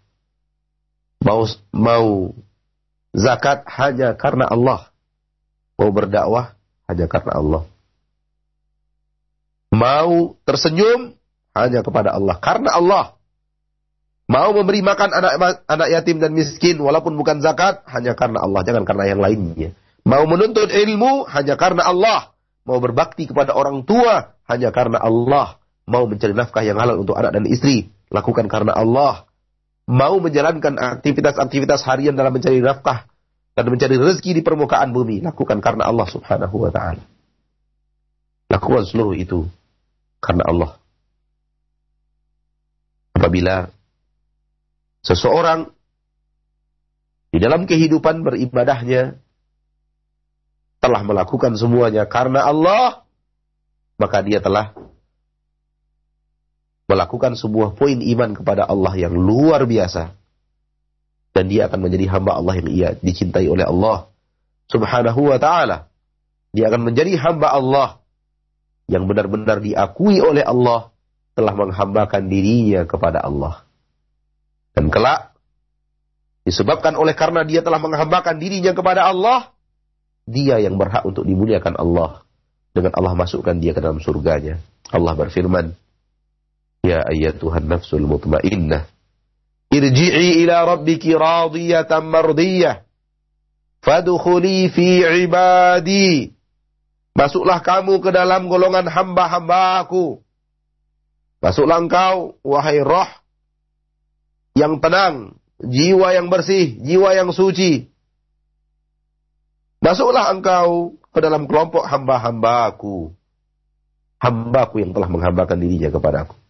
[1.23, 2.35] Mau mau
[3.13, 4.89] zakat hanya karena Allah.
[5.77, 6.57] Mau berdakwah
[6.89, 7.63] hanya karena Allah.
[9.73, 11.17] Mau tersenyum
[11.57, 12.37] hanya kepada Allah.
[12.41, 13.05] Karena Allah.
[14.29, 15.33] Mau memberi makan anak
[15.69, 19.77] anak yatim dan miskin walaupun bukan zakat hanya karena Allah, jangan karena yang lainnya.
[20.09, 22.33] Mau menuntut ilmu hanya karena Allah.
[22.63, 25.61] Mau berbakti kepada orang tua hanya karena Allah.
[25.85, 29.27] Mau mencari nafkah yang halal untuk anak dan istri, lakukan karena Allah
[29.93, 33.05] mau menjalankan aktivitas-aktivitas harian dalam mencari nafkah
[33.53, 37.05] dan mencari rezeki di permukaan bumi, lakukan karena Allah Subhanahu wa taala.
[38.49, 39.45] Lakukan seluruh itu
[40.25, 40.71] karena Allah.
[43.13, 43.69] Apabila
[45.05, 45.69] seseorang
[47.29, 49.21] di dalam kehidupan beribadahnya
[50.81, 53.05] telah melakukan semuanya karena Allah,
[54.01, 54.73] maka dia telah
[56.93, 60.13] melakukan sebuah poin iman kepada Allah yang luar biasa.
[61.33, 64.13] Dan dia akan menjadi hamba Allah yang ia dicintai oleh Allah
[64.69, 65.89] subhanahu wa ta'ala.
[66.53, 67.89] Dia akan menjadi hamba Allah
[68.93, 70.93] yang benar-benar diakui oleh Allah
[71.33, 73.65] telah menghambakan dirinya kepada Allah.
[74.77, 75.33] Dan kelak,
[76.45, 79.49] disebabkan oleh karena dia telah menghambakan dirinya kepada Allah,
[80.29, 82.21] dia yang berhak untuk dimuliakan Allah.
[82.77, 84.61] Dengan Allah masukkan dia ke dalam surganya.
[84.93, 85.73] Allah berfirman,
[86.83, 88.91] Ya ayyatuhan nafsul mutmainnah.
[89.71, 92.83] Irji'i ila rabbiki radiyatan mardiyah.
[93.83, 96.35] Fadkhuli fi ibadi.
[97.15, 100.21] Masuklah kamu ke dalam golongan hamba-hambaku.
[101.43, 103.11] Masuklah engkau, wahai roh
[104.55, 107.91] yang tenang, jiwa yang bersih, jiwa yang suci.
[109.83, 113.11] Masuklah engkau ke dalam kelompok hamba-hambaku.
[114.23, 116.42] Hambaku yang telah menghambakan dirinya kepadaku.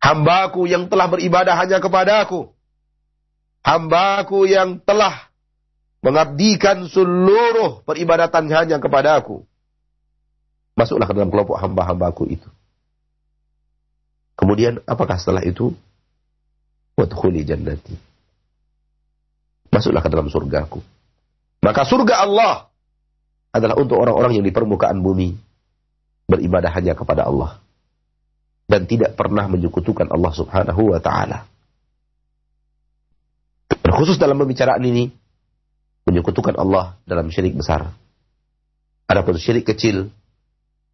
[0.00, 2.48] Hambaku yang telah beribadah hanya kepadaku.
[3.60, 5.28] Hambaku yang telah
[6.00, 9.44] mengabdikan seluruh peribadatan hanya kepadaku.
[10.72, 12.48] Masuklah ke dalam kelompok hamba-hambaku itu.
[14.40, 15.76] Kemudian apakah setelah itu?
[16.96, 17.92] Wadkhuli jannati.
[19.68, 20.80] Masuklah ke dalam surgaku.
[21.60, 22.72] Maka surga Allah
[23.52, 25.36] adalah untuk orang-orang yang di permukaan bumi
[26.24, 27.60] beribadah hanya kepada Allah
[28.70, 31.50] dan tidak pernah menyekutukan Allah Subhanahu wa taala.
[33.90, 35.10] Khusus dalam pembicaraan ini
[36.06, 37.90] menyekutukan Allah dalam syirik besar.
[39.10, 40.14] Adapun syirik kecil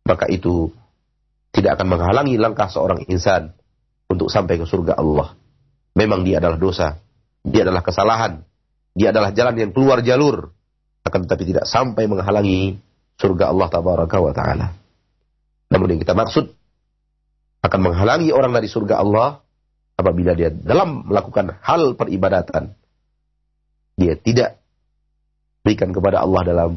[0.08, 0.72] maka itu
[1.52, 3.52] tidak akan menghalangi langkah seorang insan
[4.08, 5.36] untuk sampai ke surga Allah.
[5.92, 6.96] Memang dia adalah dosa,
[7.44, 8.40] dia adalah kesalahan,
[8.96, 10.56] dia adalah jalan yang keluar jalur
[11.04, 12.80] akan tetapi tidak sampai menghalangi
[13.20, 14.72] surga Allah tabaraka wa taala.
[15.68, 16.56] Namun yang kita maksud
[17.66, 19.42] akan menghalangi orang dari surga Allah
[19.98, 22.72] apabila dia dalam melakukan hal peribadatan.
[23.96, 24.60] Dia tidak
[25.64, 26.70] berikan kepada Allah dalam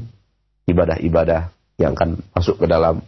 [0.65, 3.03] ibadah-ibadah yang akan masuk ke dalam.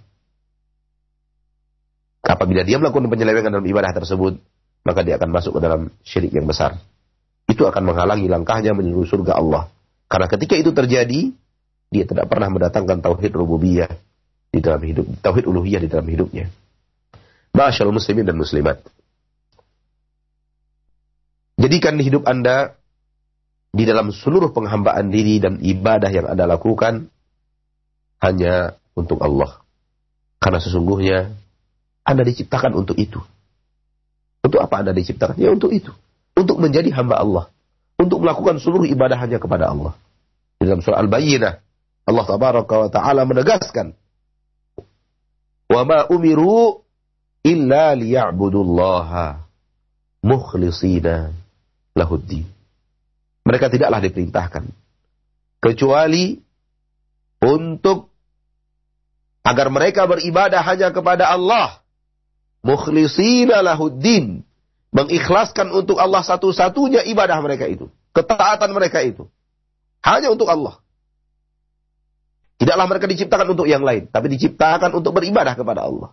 [2.21, 4.37] Apabila dia melakukan penyelewengan dalam ibadah tersebut
[4.81, 6.77] maka dia akan masuk ke dalam syirik yang besar.
[7.45, 9.69] Itu akan menghalangi langkahnya menuju surga Allah.
[10.09, 11.31] Karena ketika itu terjadi,
[11.91, 13.91] dia tidak pernah mendatangkan tauhid rububiyah
[14.51, 16.51] di dalam hidup, tauhid uluhiyah di dalam hidupnya.
[17.51, 18.79] Masyaallah muslimin dan muslimat.
[21.61, 22.79] Jadikan hidup Anda
[23.71, 27.11] di dalam seluruh penghambaan diri dan ibadah yang Anda lakukan
[28.23, 29.61] hanya untuk Allah.
[30.41, 31.31] Karena sesungguhnya
[32.01, 33.21] Anda diciptakan untuk itu.
[34.41, 35.37] Untuk apa Anda diciptakan?
[35.37, 35.93] Ya untuk itu.
[36.33, 37.45] Untuk menjadi hamba Allah
[38.01, 39.93] untuk melakukan seluruh ibadah hanya kepada Allah.
[40.57, 41.53] Di dalam surah Al-Bayyinah,
[42.09, 42.25] Allah
[42.89, 43.93] taala menegaskan,
[45.69, 46.09] "Wa ma
[47.41, 49.41] illa liya'budullaha
[50.25, 51.33] mukhlishina
[51.97, 52.45] lahuddin."
[53.41, 54.69] Mereka tidaklah diperintahkan
[55.61, 56.37] kecuali
[57.41, 58.13] untuk
[59.41, 61.81] agar mereka beribadah hanya kepada Allah
[62.61, 64.45] mukhlishina lahuddin
[64.91, 67.87] Mengikhlaskan untuk Allah satu-satunya ibadah mereka itu.
[68.11, 69.31] Ketaatan mereka itu.
[70.03, 70.83] Hanya untuk Allah.
[72.59, 74.11] Tidaklah mereka diciptakan untuk yang lain.
[74.11, 76.11] Tapi diciptakan untuk beribadah kepada Allah.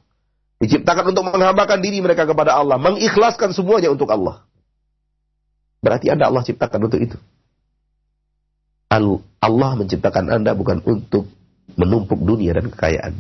[0.59, 2.77] Diciptakan untuk menghambakan diri mereka kepada Allah.
[2.83, 4.43] Mengikhlaskan semuanya untuk Allah.
[5.79, 7.19] Berarti Anda Allah ciptakan untuk itu.
[9.39, 11.31] Allah menciptakan Anda bukan untuk
[11.79, 13.15] menumpuk dunia dan kekayaan.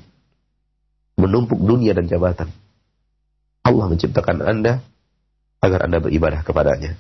[1.14, 2.50] Menumpuk dunia dan jabatan.
[3.62, 4.82] Allah menciptakan Anda
[5.62, 6.98] agar Anda beribadah kepadanya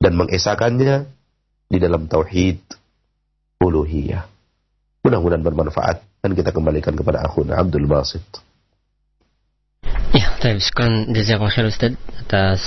[0.00, 1.06] dan mengesakannya
[1.70, 2.58] di dalam tauhid
[3.62, 4.26] uluhiyah.
[5.06, 8.49] Mudah-mudahan bermanfaat dan kita kembalikan kepada akhuna Abdul Basit.
[10.40, 12.60] Terima kasih jazakallahu khair Ustaz atas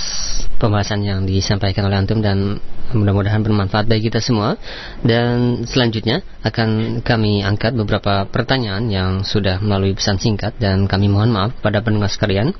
[0.62, 2.62] pembahasan yang disampaikan oleh antum dan
[2.94, 4.54] mudah-mudahan bermanfaat bagi kita semua.
[5.02, 11.34] Dan selanjutnya akan kami angkat beberapa pertanyaan yang sudah melalui pesan singkat dan kami mohon
[11.34, 12.54] maaf pada pendengar sekalian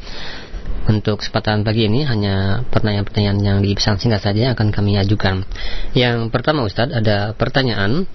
[0.91, 5.47] untuk kesempatan pagi ini hanya pertanyaan-pertanyaan yang di pesan singkat saja akan kami ajukan.
[5.95, 8.11] Yang pertama Ustadz ada pertanyaan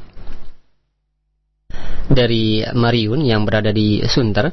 [2.09, 4.49] dari Mariun yang berada di Sunter.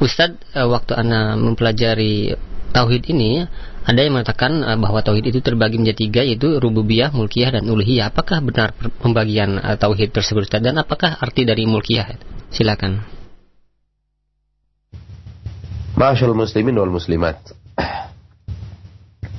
[0.00, 2.36] Ustadz, eh, waktu Anda mempelajari
[2.70, 3.44] tauhid ini,
[3.84, 8.12] ada yang mengatakan eh, bahwa tauhid itu terbagi menjadi tiga yaitu rububiyah, mulkiyah dan uluhiyah.
[8.12, 12.20] Apakah benar pembagian eh, tauhid tersebut Ustadz dan apakah arti dari mulkiyah?
[12.52, 13.00] Silakan.
[15.96, 17.36] Masyal muslimin wal muslimat.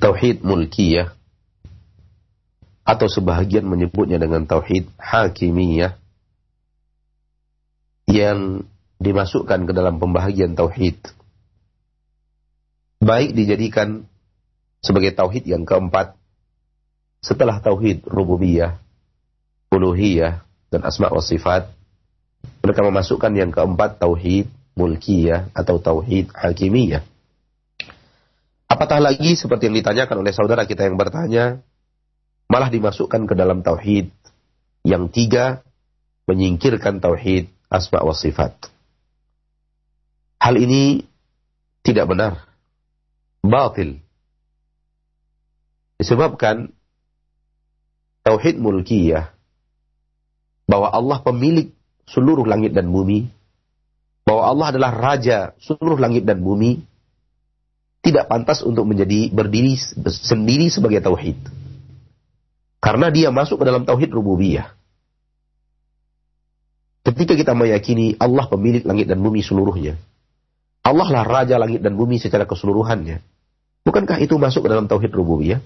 [0.01, 1.13] Tauhid mulkiyah
[2.81, 6.00] atau sebahagian menyebutnya dengan tauhid hakimiyah
[8.11, 8.67] yang
[8.99, 10.99] dimasukkan ke dalam pembahagian tauhid.
[13.01, 14.05] Baik dijadikan
[14.83, 16.13] sebagai tauhid yang keempat
[17.23, 18.77] setelah tauhid rububiyah,
[19.73, 21.71] uluhiyah dan asma wa sifat.
[22.61, 24.45] Mereka memasukkan yang keempat tauhid
[24.77, 27.01] mulkiyah atau tauhid hakimiyah.
[28.69, 31.59] Apatah lagi seperti yang ditanyakan oleh saudara kita yang bertanya,
[32.47, 34.13] malah dimasukkan ke dalam tauhid
[34.85, 35.65] yang tiga
[36.29, 38.51] menyingkirkan tauhid asma wa sifat.
[40.43, 41.07] Hal ini
[41.81, 42.43] tidak benar.
[43.41, 44.03] Batil.
[45.97, 46.75] Disebabkan
[48.27, 49.31] tauhid mulkiyah
[50.67, 51.71] bahwa Allah pemilik
[52.09, 53.31] seluruh langit dan bumi
[54.27, 56.85] bahwa Allah adalah raja seluruh langit dan bumi
[58.01, 59.77] tidak pantas untuk menjadi berdiri
[60.09, 61.37] sendiri sebagai tauhid.
[62.81, 64.73] Karena dia masuk ke dalam tauhid rububiyah.
[67.01, 69.97] Ketika kita meyakini Allah pemilik langit dan bumi seluruhnya.
[70.81, 73.21] Allah lah raja langit dan bumi secara keseluruhannya.
[73.81, 75.61] Bukankah itu masuk ke dalam tauhid rububiyah?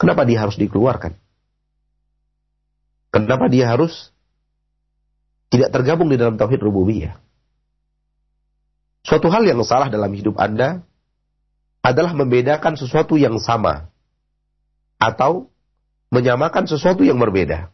[0.00, 1.12] Kenapa dia harus dikeluarkan?
[3.12, 4.12] Kenapa dia harus
[5.52, 7.20] tidak tergabung di dalam tauhid rububiyah?
[9.04, 10.84] Suatu hal yang salah dalam hidup Anda
[11.80, 13.88] adalah membedakan sesuatu yang sama
[15.00, 15.48] atau
[16.12, 17.72] menyamakan sesuatu yang berbeda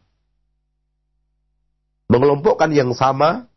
[2.07, 3.50] mengelompokkan yang sama,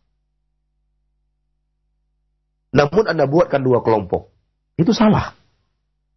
[2.69, 4.29] namun Anda buatkan dua kelompok.
[4.77, 5.33] Itu salah.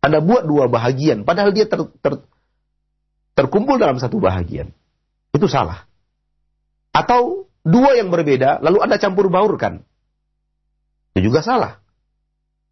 [0.02, 2.26] Anda buat dua bahagian, padahal dia ter, ter,
[3.38, 4.74] terkumpul dalam satu bahagian.
[5.32, 5.86] Itu salah.
[6.92, 9.86] Atau dua yang berbeda, lalu Anda campur baurkan.
[11.14, 11.80] Itu juga salah.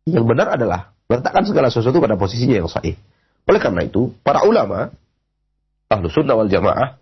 [0.08, 2.98] Yang benar adalah letakkan segala sesuatu pada posisinya yang sahih.
[3.46, 4.92] Oleh karena itu, para ulama,
[5.88, 7.00] ahlu sunnah wal jamaah,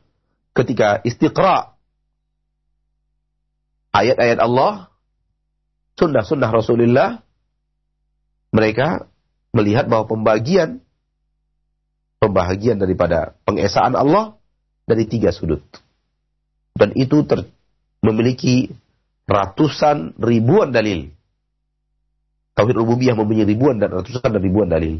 [0.54, 1.78] ketika istiqra
[3.93, 4.93] ayat-ayat Allah,
[5.99, 7.20] sunnah-sunnah Rasulullah,
[8.53, 9.09] mereka
[9.53, 10.80] melihat bahwa pembagian
[12.18, 14.36] pembahagian daripada pengesaan Allah
[14.84, 15.62] dari tiga sudut.
[16.78, 17.47] Dan itu ter,
[18.03, 18.70] memiliki
[19.26, 21.11] ratusan ribuan dalil.
[22.55, 24.99] Tauhid rububiyah mempunyai ribuan dan ratusan dan ribuan dalil.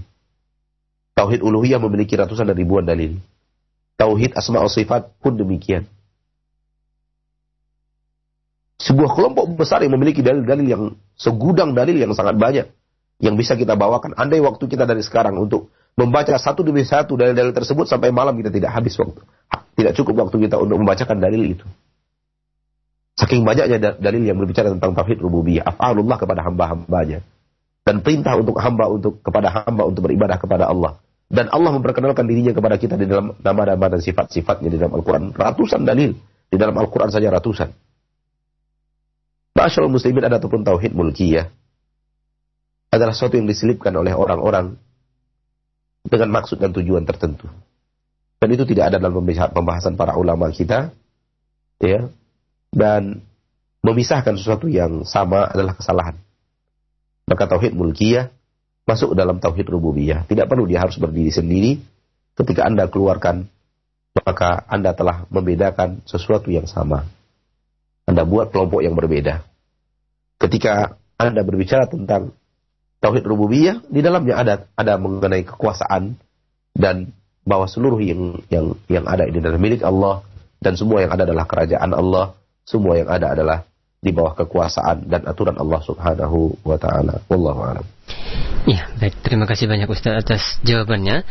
[1.19, 3.19] Tauhid uluhiyah memiliki ratusan dan ribuan dalil.
[3.99, 5.91] Tauhid asma sifat pun demikian
[8.79, 10.83] sebuah kelompok besar yang memiliki dalil-dalil yang
[11.19, 12.67] segudang dalil yang sangat banyak
[13.19, 14.15] yang bisa kita bawakan.
[14.15, 18.55] Andai waktu kita dari sekarang untuk membaca satu demi satu dalil-dalil tersebut sampai malam kita
[18.55, 19.19] tidak habis waktu.
[19.75, 21.67] Tidak cukup waktu kita untuk membacakan dalil itu.
[23.19, 27.27] Saking banyaknya dalil yang berbicara tentang tauhid rububiyah, af'alullah kepada hamba-hambanya
[27.83, 31.01] dan perintah untuk hamba untuk kepada hamba untuk beribadah kepada Allah.
[31.29, 35.33] Dan Allah memperkenalkan dirinya kepada kita di dalam nama-nama dan sifat-sifatnya di dalam Al-Quran.
[35.33, 36.13] Ratusan dalil.
[36.49, 37.69] Di dalam Al-Quran saja ratusan.
[39.57, 41.49] Masyaallah muslimin ada ataupun tauhid mulkiyah
[42.89, 44.81] adalah sesuatu yang diselipkan oleh orang-orang
[46.09, 47.49] dengan maksud dan tujuan tertentu.
[48.39, 50.95] Dan itu tidak ada dalam pembahasan para ulama kita.
[51.83, 52.09] Ya.
[52.71, 53.23] Dan
[53.83, 56.17] memisahkan sesuatu yang sama adalah kesalahan.
[57.29, 58.33] Maka tauhid mulkiyah
[58.89, 60.25] masuk dalam tauhid rububiyah.
[60.25, 61.77] Tidak perlu dia harus berdiri sendiri.
[62.39, 63.51] Ketika Anda keluarkan,
[64.17, 67.05] maka Anda telah membedakan sesuatu yang sama.
[68.09, 69.45] Anda buat kelompok yang berbeda.
[70.41, 72.33] Ketika Anda berbicara tentang
[73.05, 76.17] tauhid rububiyah, di dalamnya ada ada mengenai kekuasaan
[76.73, 77.13] dan
[77.45, 80.25] bahwa seluruh yang yang yang ada ini adalah milik Allah
[80.65, 82.33] dan semua yang ada adalah kerajaan Allah,
[82.65, 83.68] semua yang ada adalah
[83.99, 87.19] di bawah kekuasaan dan aturan Allah Subhanahu wa taala.
[87.27, 87.87] Wallahu a'lam.
[88.69, 89.19] Ya, baik.
[89.27, 91.27] Terima kasih banyak Ustaz atas jawabannya.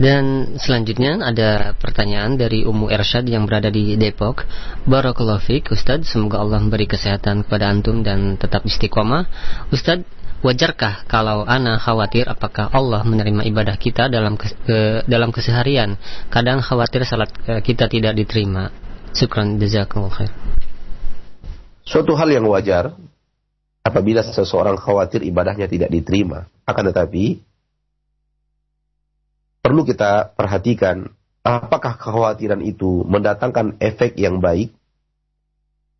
[0.00, 4.44] Dan selanjutnya ada pertanyaan dari Umu Ersyad yang berada di Depok.
[4.88, 9.28] Barakallahu fiik Ustaz, semoga Allah memberi kesehatan kepada antum dan tetap istiqomah.
[9.72, 10.04] Ustaz,
[10.40, 16.00] wajarkah kalau ana khawatir apakah Allah menerima ibadah kita dalam ke, ke, dalam keseharian?
[16.32, 18.72] Kadang khawatir salat eh, kita tidak diterima.
[19.12, 20.32] Syukran jazakallahu khair.
[21.90, 22.94] Suatu hal yang wajar
[23.82, 26.46] apabila seseorang khawatir ibadahnya tidak diterima.
[26.62, 27.42] Akan tetapi,
[29.58, 31.10] perlu kita perhatikan
[31.42, 34.70] apakah kekhawatiran itu mendatangkan efek yang baik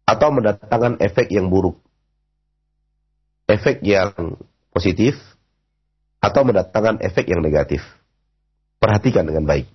[0.06, 1.74] atau mendatangkan efek yang buruk.
[3.50, 4.38] Efek yang
[4.70, 5.18] positif
[6.22, 7.82] atau mendatangkan efek yang negatif.
[8.78, 9.66] Perhatikan dengan baik.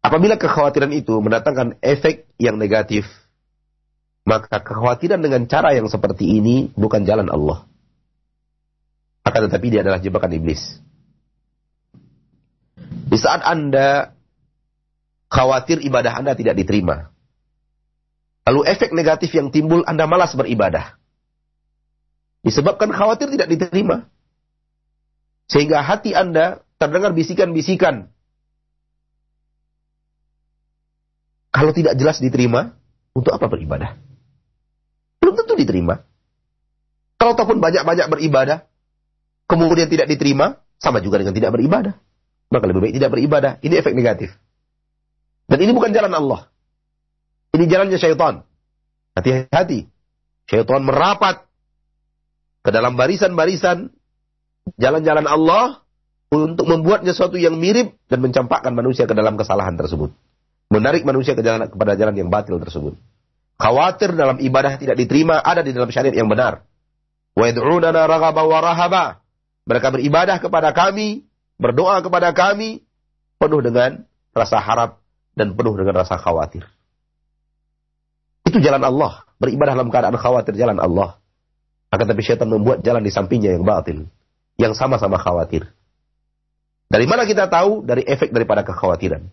[0.00, 3.04] Apabila kekhawatiran itu mendatangkan efek yang negatif,
[4.30, 7.66] maka kekhawatiran dengan cara yang seperti ini bukan jalan Allah.
[9.26, 10.78] Akan tetapi dia adalah jebakan iblis.
[13.10, 14.14] Di saat Anda
[15.26, 17.10] khawatir ibadah Anda tidak diterima.
[18.46, 20.94] Lalu efek negatif yang timbul Anda malas beribadah.
[22.46, 24.06] Disebabkan khawatir tidak diterima.
[25.50, 28.14] Sehingga hati Anda terdengar bisikan-bisikan.
[31.50, 32.78] Kalau tidak jelas diterima,
[33.10, 34.09] untuk apa beribadah?
[35.20, 36.00] Belum tentu diterima.
[37.20, 38.64] Kalau ataupun banyak-banyak beribadah,
[39.44, 41.94] kemudian tidak diterima, sama juga dengan tidak beribadah.
[42.50, 43.52] Maka lebih baik tidak beribadah.
[43.60, 44.32] Ini efek negatif.
[45.46, 46.50] Dan ini bukan jalan Allah.
[47.54, 48.42] Ini jalannya syaitan.
[49.14, 49.86] Hati-hati.
[50.48, 51.46] Syaitan merapat
[52.64, 53.92] ke dalam barisan-barisan
[54.80, 55.84] jalan-jalan Allah
[56.30, 60.14] untuk membuatnya sesuatu yang mirip dan mencampakkan manusia ke dalam kesalahan tersebut.
[60.70, 62.94] Menarik manusia ke jalan, kepada jalan yang batil tersebut.
[63.60, 66.64] Khawatir dalam ibadah tidak diterima ada di dalam syariat yang benar.
[69.68, 71.28] Mereka beribadah kepada kami,
[71.60, 72.80] berdoa kepada kami
[73.36, 75.04] penuh dengan rasa harap
[75.36, 76.64] dan penuh dengan rasa khawatir.
[78.48, 79.28] Itu jalan Allah.
[79.40, 81.16] beribadah dalam keadaan khawatir jalan Allah.
[81.88, 84.04] Akan tapi syaitan membuat jalan di sampingnya yang batil.
[84.60, 85.64] Yang sama-sama khawatir.
[86.90, 87.86] Dari mana kita tahu?
[87.86, 89.24] Dari efek daripada kekhawatiran.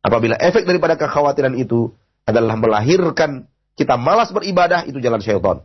[0.00, 1.92] Apabila efek daripada kekhawatiran itu
[2.24, 5.62] adalah melahirkan kita malas beribadah, itu jalan syaitan.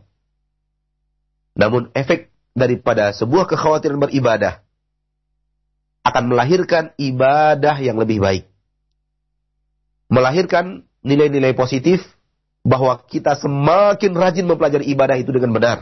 [1.56, 4.60] Namun efek daripada sebuah kekhawatiran beribadah
[6.06, 8.44] akan melahirkan ibadah yang lebih baik.
[10.06, 12.02] Melahirkan nilai-nilai positif
[12.66, 15.78] bahwa kita semakin rajin mempelajari ibadah itu dengan benar.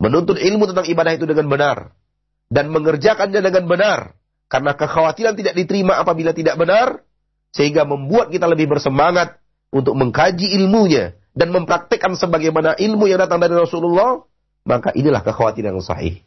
[0.00, 1.94] Menuntut ilmu tentang ibadah itu dengan benar.
[2.50, 4.00] Dan mengerjakannya dengan benar.
[4.50, 7.06] Karena kekhawatiran tidak diterima apabila tidak benar.
[7.54, 9.38] Sehingga membuat kita lebih bersemangat
[9.70, 11.19] untuk mengkaji ilmunya.
[11.30, 14.22] Dan mempraktekkan sebagaimana ilmu yang datang dari Rasulullah.
[14.66, 16.20] Maka inilah kekhawatiran yang sahih.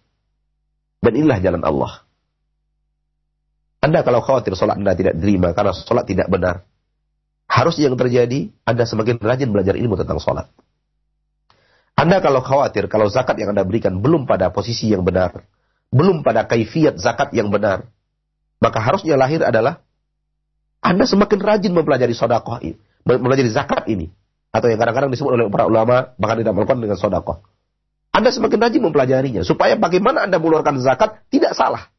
[1.03, 2.03] Dan inilah jalan Allah.
[3.83, 6.63] Anda kalau khawatir sholat Anda tidak diterima karena sholat tidak benar.
[7.51, 10.47] Harus yang terjadi, Anda semakin rajin belajar ilmu tentang sholat.
[11.93, 15.43] Anda kalau khawatir, kalau zakat yang Anda berikan belum pada posisi yang benar,
[15.91, 17.85] belum pada kaifiat zakat yang benar,
[18.63, 19.83] maka harusnya lahir adalah
[20.79, 24.09] Anda semakin rajin mempelajari sodakoh ini, mempelajari zakat ini.
[24.53, 27.41] Atau yang kadang-kadang disebut oleh para ulama, bahkan tidak melakukan dengan sodakoh.
[28.13, 31.89] Anda semakin rajin mempelajarinya, supaya bagaimana Anda mengeluarkan zakat tidak salah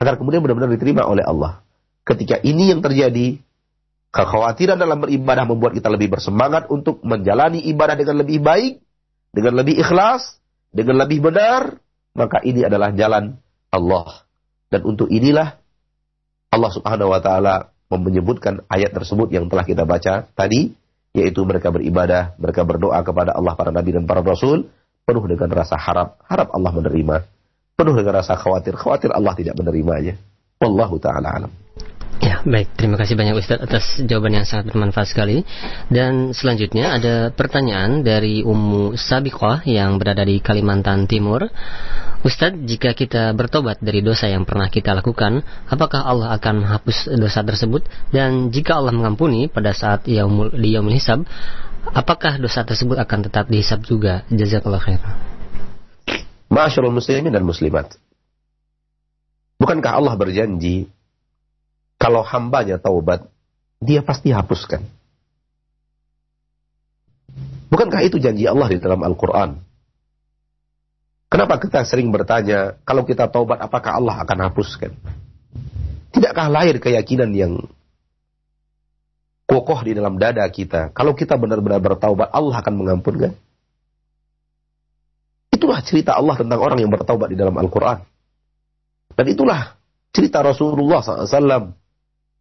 [0.00, 1.60] agar kemudian benar-benar diterima oleh Allah.
[2.02, 3.38] Ketika ini yang terjadi,
[4.10, 8.80] kekhawatiran dalam beribadah membuat kita lebih bersemangat untuk menjalani ibadah dengan lebih baik,
[9.30, 10.40] dengan lebih ikhlas,
[10.72, 11.78] dengan lebih benar,
[12.16, 13.38] maka ini adalah jalan
[13.70, 14.26] Allah.
[14.72, 15.60] Dan untuk inilah
[16.50, 20.74] Allah Subhanahu wa taala menyebutkan ayat tersebut yang telah kita baca tadi,
[21.16, 24.70] yaitu mereka beribadah, mereka berdoa kepada Allah para nabi dan para rasul
[25.02, 27.16] penuh dengan rasa harap, harap Allah menerima
[27.74, 28.76] penuh dengan rasa khawatir.
[28.76, 30.14] Khawatir Allah tidak menerimanya.
[30.60, 31.52] Wallahu ta'ala alam.
[32.20, 32.76] Ya, baik.
[32.76, 35.40] Terima kasih banyak Ustadz atas jawaban yang sangat bermanfaat sekali.
[35.88, 41.48] Dan selanjutnya ada pertanyaan dari Ummu Sabiqah yang berada di Kalimantan Timur.
[42.20, 45.40] Ustadz, jika kita bertobat dari dosa yang pernah kita lakukan,
[45.72, 47.88] apakah Allah akan menghapus dosa tersebut?
[48.12, 51.24] Dan jika Allah mengampuni pada saat yaumul, di yaumul hisab,
[51.88, 54.28] apakah dosa tersebut akan tetap dihisab juga?
[54.28, 55.00] Jazakallah khair.
[56.52, 57.96] Masyarul muslimin dan muslimat.
[59.56, 60.92] Bukankah Allah berjanji
[62.00, 63.28] kalau hambanya taubat,
[63.76, 64.80] dia pasti hapuskan.
[67.68, 69.60] Bukankah itu janji Allah di dalam Al-Quran?
[71.30, 74.96] Kenapa kita sering bertanya, kalau kita taubat apakah Allah akan hapuskan?
[76.10, 77.52] Tidakkah lahir keyakinan yang
[79.46, 83.36] kokoh di dalam dada kita, kalau kita benar-benar bertaubat, Allah akan mengampunkan?
[85.54, 88.02] Itulah cerita Allah tentang orang yang bertaubat di dalam Al-Quran.
[89.14, 89.78] Dan itulah
[90.10, 91.79] cerita Rasulullah SAW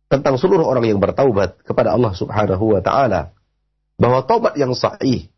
[0.10, 3.30] tentang seluruh orang yang bertaubat kepada Allah Subhanahu wa taala
[4.02, 5.30] bahwa taubat yang sahih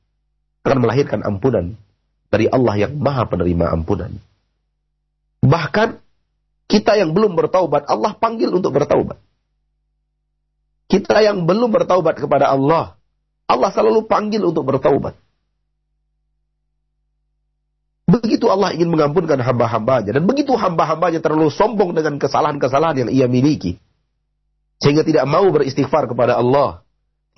[0.64, 1.76] akan melahirkan ampunan
[2.32, 4.16] dari Allah yang Maha penerima ampunan.
[5.44, 6.00] Bahkan
[6.72, 9.20] kita yang belum bertaubat Allah panggil untuk bertaubat.
[10.88, 12.96] Kita yang belum bertaubat kepada Allah
[13.52, 15.20] Allah selalu panggil untuk bertaubat.
[18.08, 20.16] Begitu Allah ingin mengampunkan hamba-hambanya.
[20.16, 23.76] Dan begitu hamba-hambanya terlalu sombong dengan kesalahan-kesalahan yang ia miliki.
[24.82, 26.82] Sehingga tidak mau beristighfar kepada Allah.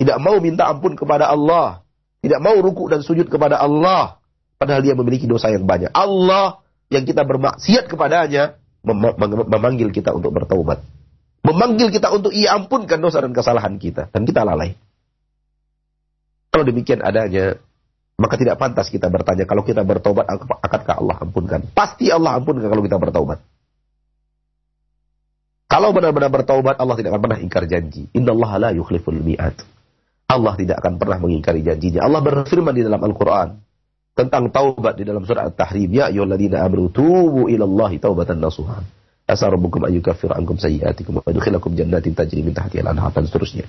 [0.00, 1.84] Tidak mau minta ampun kepada Allah.
[2.24, 4.16] Tidak mau ruku dan sujud kepada Allah.
[4.56, 5.92] Padahal dia memiliki dosa yang banyak.
[5.92, 8.96] Allah yang kita bermaksiat kepadanya mem
[9.44, 10.80] memanggil kita untuk bertaubat.
[11.44, 14.08] Memanggil kita untuk ia ampunkan dosa dan kesalahan kita.
[14.08, 14.72] Dan kita lalai.
[16.48, 17.60] Kalau demikian adanya,
[18.16, 20.24] maka tidak pantas kita bertanya kalau kita bertobat
[20.64, 21.66] akankah Allah ampunkan?
[21.76, 23.42] Pasti Allah ampunkan kalau kita bertobat.
[25.64, 28.06] Kalau benar-benar bertobat Allah tidak akan pernah ingkar janji.
[28.14, 29.56] Inna Allah la yukhliful mi'at.
[30.28, 32.04] Allah tidak akan pernah mengingkari janjinya.
[32.04, 33.60] Allah berfirman di dalam Al-Quran
[34.14, 35.90] tentang taubat di dalam surah At-Tahrim.
[35.92, 38.80] Ya ayyuhalladzina amanu tubu ilallahi taubatan nasuha.
[39.24, 43.64] Asa rabbukum an yukaffir ankum sayyi'atikum wa yudkhilakum jannatin tajri min tahtiha al-anhar dan seterusnya.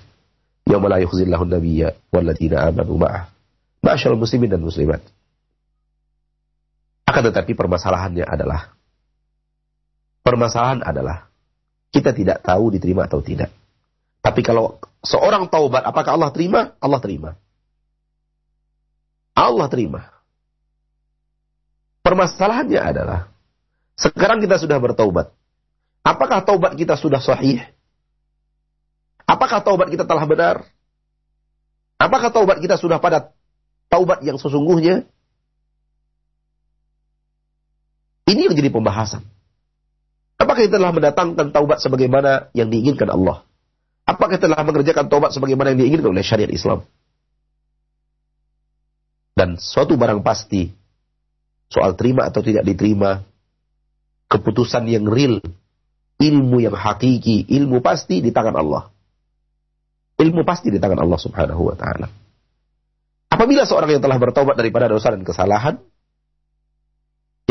[0.68, 3.32] Yauma la yukhzillahu an-nabiyya walladzina amanu ma'ah
[3.86, 4.98] Masyaallah muslimin dan muslimat.
[7.06, 8.74] Akan tetapi permasalahannya adalah
[10.26, 11.30] permasalahan adalah
[11.96, 13.48] kita tidak tahu diterima atau tidak.
[14.20, 16.76] Tapi kalau seorang taubat, apakah Allah terima?
[16.84, 17.32] Allah terima.
[19.32, 20.12] Allah terima.
[22.04, 23.32] Permasalahannya adalah
[23.96, 25.32] sekarang kita sudah bertaubat.
[26.04, 27.64] Apakah taubat kita sudah sahih?
[29.24, 30.68] Apakah taubat kita telah benar?
[31.96, 33.34] Apakah taubat kita sudah pada
[33.96, 35.08] taubat yang sesungguhnya.
[38.28, 39.24] Ini yang jadi pembahasan.
[40.56, 43.44] Apakah kita telah mendatangkan taubat sebagaimana yang diinginkan Allah?
[44.08, 46.88] Apakah kita telah mengerjakan taubat sebagaimana yang diinginkan oleh syariat Islam?
[49.36, 50.72] Dan suatu barang pasti,
[51.68, 53.20] soal terima atau tidak diterima,
[54.32, 55.44] keputusan yang real,
[56.24, 58.96] ilmu yang hakiki, ilmu pasti di tangan Allah.
[60.16, 62.08] Ilmu pasti di tangan Allah subhanahu wa ta'ala.
[63.28, 65.84] Apabila seorang yang telah bertobat daripada dosa dan kesalahan,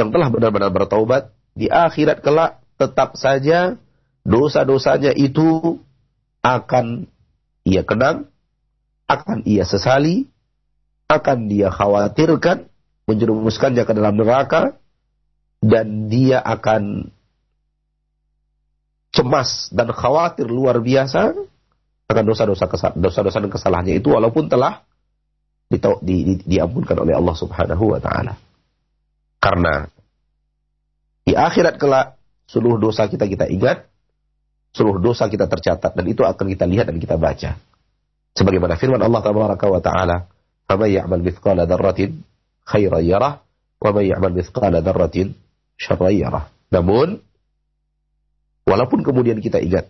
[0.01, 3.79] yang telah benar-benar bertobat, di akhirat kelak tetap saja
[4.25, 5.79] dosa-dosanya itu
[6.45, 7.09] akan
[7.65, 8.29] ia kenang,
[9.09, 10.29] akan ia sesali,
[11.09, 12.69] akan dia khawatirkan,
[13.09, 14.77] menjerumuskannya ke dalam neraka,
[15.65, 17.09] dan dia akan
[19.15, 21.33] cemas dan khawatir luar biasa
[22.11, 22.69] akan dosa-dosa
[22.99, 24.85] dosa-dosa dan kesalahannya itu walaupun telah
[25.73, 28.37] di, di, di, diampunkan oleh Allah Subhanahu wa taala.
[29.41, 29.89] Karena
[31.25, 32.21] di akhirat kelak
[32.51, 33.89] seluruh dosa kita kita ingat,
[34.75, 37.57] seluruh dosa kita tercatat dan itu akan kita lihat dan kita baca.
[38.35, 40.17] Sebagaimana firman Allah Tabaraka wa taala,
[40.67, 42.25] "Faman ya'mal mithqala dzarratin
[42.67, 43.41] khairan yarah,
[43.79, 45.39] wa man ya'mal mithqala dzarratin
[45.79, 47.23] syarran yarah." Namun
[48.67, 49.87] walaupun kemudian kita ingat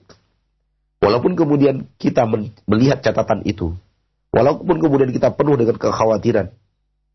[1.05, 2.25] Walaupun kemudian kita
[2.65, 3.77] melihat catatan itu,
[4.33, 6.49] walaupun kemudian kita penuh dengan kekhawatiran,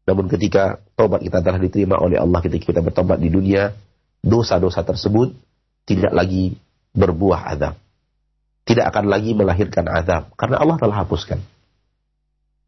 [0.06, 3.74] namun ketika tobat kita telah diterima oleh Allah ketika kita bertobat di dunia,
[4.24, 5.36] dosa-dosa tersebut
[5.88, 6.60] tidak lagi
[6.94, 7.76] berbuah azab.
[8.68, 11.42] Tidak akan lagi melahirkan azab karena Allah telah hapuskan.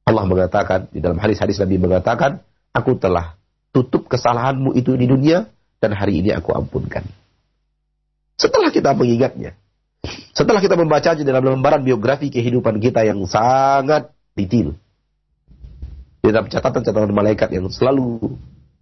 [0.01, 2.41] Allah mengatakan di dalam hadis-hadis Nabi mengatakan,
[2.73, 3.37] aku telah
[3.69, 5.45] tutup kesalahanmu itu di dunia
[5.77, 7.05] dan hari ini aku ampunkan.
[8.35, 9.53] Setelah kita mengingatnya,
[10.33, 14.73] setelah kita membacanya dalam lembaran biografi kehidupan kita yang sangat detail.
[16.21, 18.37] Di dalam catatan-catatan malaikat yang selalu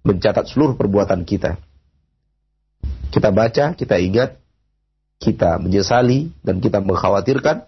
[0.07, 1.59] mencatat seluruh perbuatan kita.
[3.09, 4.37] Kita baca, kita ingat,
[5.17, 7.65] kita menyesali, dan kita mengkhawatirkan.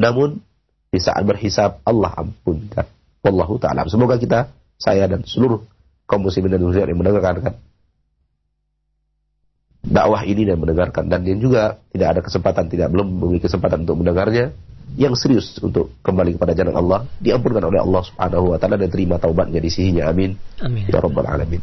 [0.00, 0.40] Namun,
[0.88, 2.88] di saat berhisab, Allah ampunkan.
[3.20, 3.84] Wallahu ta'ala.
[3.86, 4.48] Semoga kita,
[4.80, 5.60] saya dan seluruh
[6.08, 7.54] kaum muslimin dan muslimat yang mendengarkan.
[9.80, 11.12] Dakwah ini dan mendengarkan.
[11.12, 14.56] Dan yang juga tidak ada kesempatan tidak belum memiliki kesempatan untuk mendengarnya.
[14.98, 19.22] Yang serius untuk kembali kepada jalan Allah diampunkan oleh Allah Subhanahu wa taala dan terima
[19.22, 20.10] taubatnya di sisinya.
[20.10, 20.34] Amin.
[20.58, 20.90] Amin.
[20.90, 21.62] Ya rabbal alamin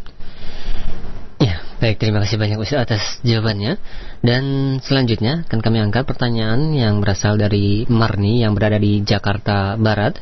[1.78, 3.78] baik terima kasih banyak Ustaz atas jawabannya
[4.26, 4.44] dan
[4.82, 10.18] selanjutnya akan kami angkat pertanyaan yang berasal dari Marni yang berada di Jakarta Barat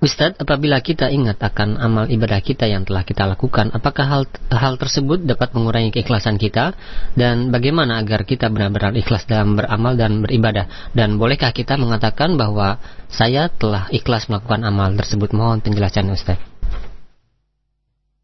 [0.00, 4.80] Ustadz, apabila kita ingat akan amal ibadah kita yang telah kita lakukan, apakah hal, hal
[4.80, 6.72] tersebut dapat mengurangi keikhlasan kita?
[7.12, 10.96] Dan bagaimana agar kita benar-benar ikhlas dalam beramal dan beribadah?
[10.96, 12.80] Dan bolehkah kita mengatakan bahwa
[13.12, 15.36] saya telah ikhlas melakukan amal tersebut?
[15.36, 16.48] Mohon penjelasan Ustadz.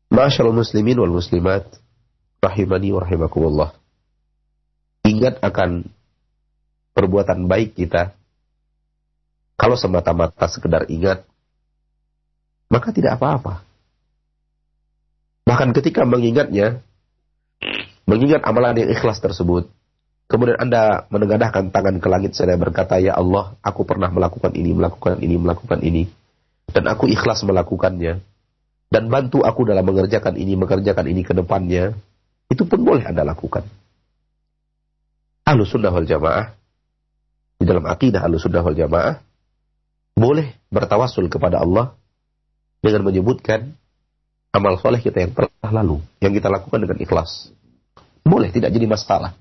[0.08, 1.76] Masyaallah muslimin wal muslimat,
[2.40, 3.70] rahimani wa rahimakumullah.
[5.06, 5.86] Ingat akan
[6.96, 8.16] perbuatan baik kita.
[9.56, 11.24] Kalau semata-mata sekedar ingat,
[12.68, 13.64] maka tidak apa-apa.
[15.46, 16.82] Bahkan ketika mengingatnya,
[18.04, 19.70] mengingat amalan yang ikhlas tersebut,
[20.26, 25.22] kemudian Anda menengadahkan tangan ke langit saya berkata, Ya Allah, aku pernah melakukan ini, melakukan
[25.22, 26.10] ini, melakukan ini,
[26.74, 28.20] dan aku ikhlas melakukannya,
[28.90, 31.94] dan bantu aku dalam mengerjakan ini, mengerjakan ini ke depannya,
[32.50, 33.66] itu pun boleh Anda lakukan.
[35.46, 36.54] Ahlu sunnah wal jamaah,
[37.56, 39.22] di dalam akidah ahlu sunnah wal jamaah,
[40.16, 41.94] boleh bertawasul kepada Allah
[42.82, 43.76] dengan menyebutkan
[44.54, 47.52] amal soleh kita yang telah lalu, yang kita lakukan dengan ikhlas.
[48.26, 49.36] Boleh, tidak jadi masalah.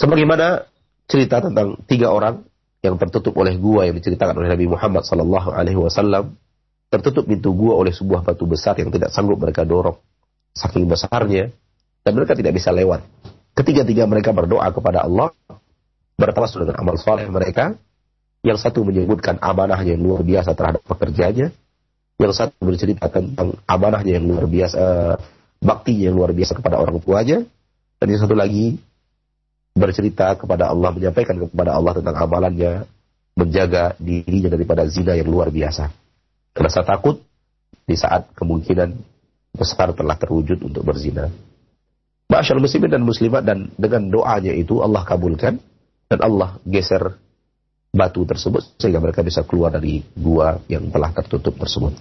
[0.00, 0.66] Sebagaimana
[1.06, 2.42] cerita tentang tiga orang
[2.82, 6.34] yang tertutup oleh gua yang diceritakan oleh Nabi Muhammad Wasallam,
[6.90, 10.00] tertutup pintu gua oleh sebuah batu besar yang tidak sanggup mereka dorong,
[10.56, 11.52] saking besarnya,
[12.00, 13.04] dan mereka tidak bisa lewat.
[13.52, 15.32] Ketiga-tiga mereka berdoa kepada Allah,
[16.16, 17.76] bertawasul dengan amal soleh mereka,
[18.40, 21.52] yang satu menyebutkan amanahnya yang luar biasa terhadap pekerjaannya.
[22.16, 24.80] Yang satu bercerita tentang amanahnya yang luar biasa,
[25.60, 27.44] baktinya yang luar biasa kepada orang tuanya.
[28.00, 28.80] Dan yang satu lagi
[29.76, 32.88] bercerita kepada Allah, menyampaikan kepada Allah tentang amalannya,
[33.36, 35.92] menjaga dirinya daripada zina yang luar biasa.
[36.56, 37.20] Rasa takut
[37.84, 38.96] di saat kemungkinan
[39.56, 41.32] besar telah terwujud untuk berzina.
[42.26, 45.56] Masyaallah muslimin dan muslimat dan dengan doanya itu Allah kabulkan
[46.06, 47.16] dan Allah geser
[47.96, 51.96] batu tersebut sehingga mereka bisa keluar dari gua yang telah tertutup tersebut.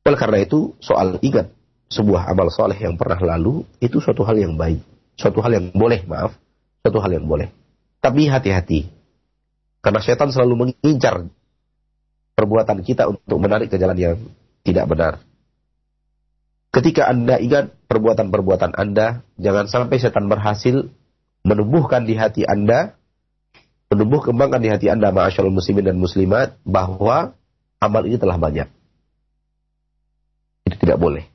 [0.00, 1.52] Oleh karena itu, soal ingat
[1.92, 4.80] sebuah amal soleh yang pernah lalu itu suatu hal yang baik,
[5.20, 6.32] suatu hal yang boleh, maaf,
[6.80, 7.52] suatu hal yang boleh.
[8.00, 8.88] Tapi hati-hati,
[9.84, 11.28] karena setan selalu mengincar
[12.32, 14.16] perbuatan kita untuk menarik ke jalan yang
[14.64, 15.20] tidak benar.
[16.70, 20.86] Ketika Anda ingat perbuatan-perbuatan Anda, jangan sampai setan berhasil
[21.42, 22.94] menumbuhkan di hati Anda
[23.90, 27.34] menumbuh kembangkan di hati Anda ma'asyarul muslimin dan muslimat bahwa
[27.82, 28.70] amal ini telah banyak.
[30.70, 31.26] Tidak boleh.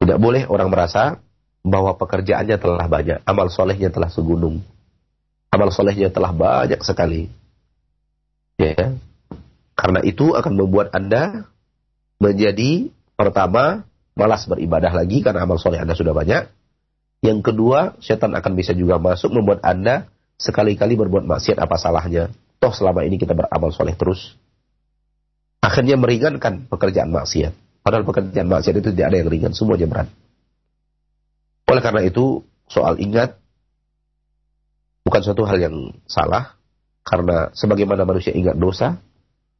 [0.00, 1.20] Tidak boleh orang merasa
[1.60, 4.64] bahwa pekerjaannya telah banyak, amal solehnya telah segunung,
[5.52, 7.28] amal solehnya telah banyak sekali.
[8.56, 8.96] Ya,
[9.76, 11.44] karena itu akan membuat anda
[12.16, 12.88] menjadi
[13.18, 13.82] pertama
[14.14, 16.46] malas beribadah lagi karena amal soleh anda sudah banyak.
[17.18, 20.06] Yang kedua, setan akan bisa juga masuk membuat anda
[20.38, 22.30] sekali-kali berbuat maksiat apa salahnya.
[22.62, 24.38] Toh selama ini kita beramal soleh terus.
[25.58, 27.82] Akhirnya meringankan pekerjaan maksiat.
[27.82, 30.08] Padahal pekerjaan maksiat itu tidak ada yang ringan, semuanya berat.
[31.66, 33.34] Oleh karena itu, soal ingat
[35.02, 35.74] bukan suatu hal yang
[36.06, 36.54] salah,
[37.02, 39.00] karena sebagaimana manusia ingat dosa,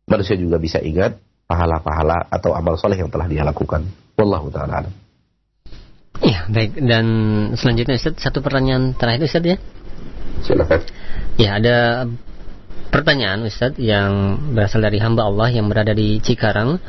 [0.07, 1.19] manusia juga bisa ingat
[1.49, 3.89] pahala-pahala atau amal soleh yang telah dia lakukan.
[4.21, 4.85] Wallahu ta'ala
[6.19, 6.77] Ya, baik.
[6.83, 7.07] Dan
[7.55, 9.57] selanjutnya Ustaz, satu pertanyaan terakhir Ustaz ya.
[10.43, 10.81] Silakan.
[11.39, 12.07] Ya, ada
[12.91, 16.83] pertanyaan Ustaz yang berasal dari hamba Allah yang berada di Cikarang.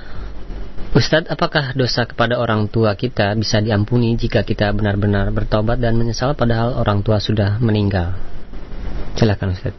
[0.90, 6.34] Ustadz, apakah dosa kepada orang tua kita bisa diampuni jika kita benar-benar bertobat dan menyesal
[6.34, 8.18] padahal orang tua sudah meninggal?
[9.14, 9.78] Silakan Ustadz.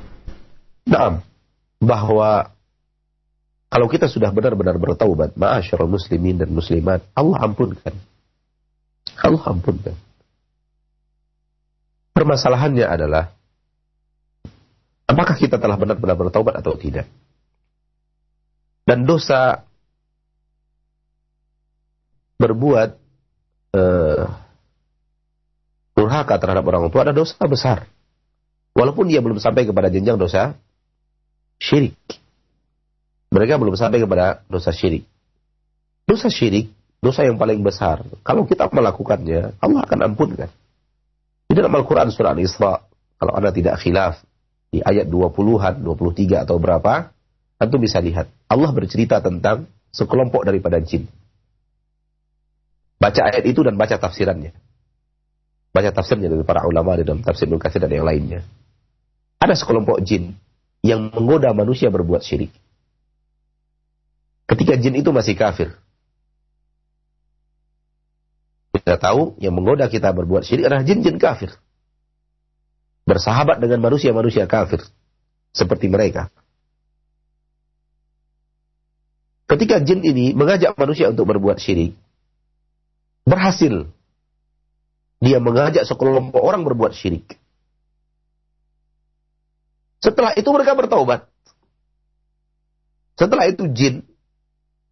[0.86, 1.18] Nah,
[1.82, 2.54] bahwa
[3.70, 7.94] kalau kita sudah benar-benar bertaubat, ma'asyarul muslimin dan muslimat, Allah ampunkan.
[9.22, 9.94] Allah ampunkan.
[12.10, 13.30] Permasalahannya adalah,
[15.06, 17.06] apakah kita telah benar-benar bertaubat atau tidak?
[18.82, 19.62] Dan dosa
[22.42, 22.90] berbuat
[23.78, 24.24] uh,
[25.94, 27.86] durhaka terhadap orang tua ada dosa besar.
[28.74, 30.58] Walaupun dia belum sampai kepada jenjang dosa
[31.62, 31.94] syirik.
[33.30, 35.06] Mereka belum sampai kepada dosa syirik.
[36.02, 38.02] Dosa syirik, dosa yang paling besar.
[38.26, 40.50] Kalau kita melakukannya, Allah akan ampunkan.
[41.46, 42.82] Di dalam Al-Quran surah Al-Isra,
[43.18, 44.18] kalau Anda tidak khilaf,
[44.70, 47.10] di ayat 20-an, 23 atau berapa,
[47.58, 48.30] Anda bisa lihat.
[48.46, 51.06] Allah bercerita tentang sekelompok daripada jin.
[53.00, 54.52] Baca ayat itu dan baca tafsirannya.
[55.70, 58.44] Baca tafsirnya dari para ulama di dalam tafsir Ibnu dan yang lainnya.
[59.40, 60.36] Ada sekelompok jin
[60.84, 62.52] yang menggoda manusia berbuat syirik.
[64.50, 65.78] Ketika jin itu masih kafir.
[68.74, 71.54] Kita tahu yang menggoda kita berbuat syirik adalah jin-jin kafir.
[73.06, 74.82] Bersahabat dengan manusia-manusia kafir.
[75.54, 76.34] Seperti mereka.
[79.46, 81.94] Ketika jin ini mengajak manusia untuk berbuat syirik,
[83.22, 83.86] berhasil.
[85.22, 87.38] Dia mengajak sekelompok orang berbuat syirik.
[90.02, 91.30] Setelah itu mereka bertaubat.
[93.14, 94.09] Setelah itu jin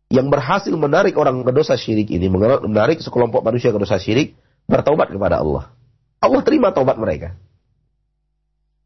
[0.08, 2.32] yang berhasil menarik orang ke dosa syirik ini,
[2.64, 5.68] menarik sekelompok manusia ke dosa syirik, bertaubat kepada Allah.
[6.18, 7.36] Allah terima taubat mereka.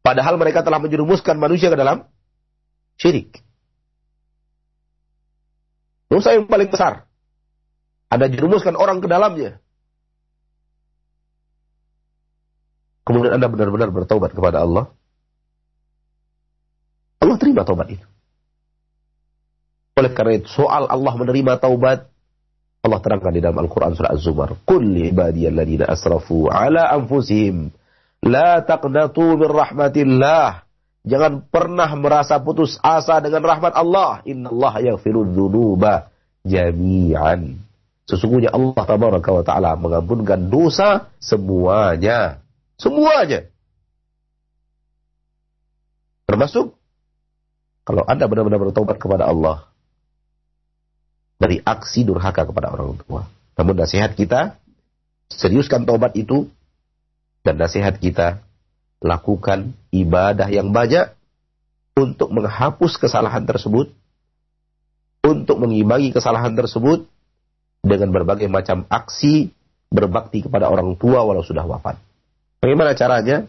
[0.03, 2.03] Padahal mereka telah menjerumuskan manusia ke dalam
[2.99, 3.39] syirik.
[6.11, 7.07] Dosa yang paling besar.
[8.11, 9.63] Anda jerumuskan orang ke dalamnya.
[13.07, 14.91] Kemudian Anda benar-benar bertobat kepada Allah.
[17.23, 18.05] Allah terima taubat itu.
[19.93, 22.09] Oleh karena itu, soal Allah menerima taubat,
[22.83, 24.59] Allah terangkan di dalam Al-Quran surah Az-Zumar.
[24.67, 27.71] Qul ibadiyalladzina asrafu ala anfusihim.
[28.27, 30.67] La taqnatu min rahmatillah.
[31.03, 34.19] Jangan pernah merasa putus asa dengan rahmat Allah.
[34.27, 36.11] Inna Allah yaghfiru dhunuba
[36.43, 37.59] jami'an.
[38.03, 42.43] Sesungguhnya Allah tabaraka wa taala mengampunkan dosa semuanya.
[42.75, 43.47] Semuanya.
[46.27, 46.75] Termasuk
[47.87, 49.71] kalau Anda benar-benar bertobat kepada Allah
[51.37, 53.27] dari aksi durhaka kepada orang tua.
[53.57, 54.57] Namun nasihat kita,
[55.29, 56.49] seriuskan tobat itu
[57.43, 58.41] dan nasihat kita
[59.03, 61.11] lakukan ibadah yang banyak
[61.93, 63.91] untuk menghapus kesalahan tersebut,
[65.21, 67.05] untuk mengimbangi kesalahan tersebut,
[67.83, 69.51] dengan berbagai macam aksi
[69.91, 71.99] berbakti kepada orang tua walau sudah wafat.
[72.63, 73.45] Bagaimana caranya?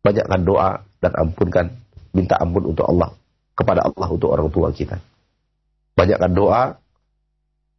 [0.00, 1.66] Banyakkan doa dan ampunkan,
[2.14, 3.10] minta ampun untuk Allah,
[3.58, 5.02] kepada Allah untuk orang tua kita.
[5.98, 6.78] Banyakkan doa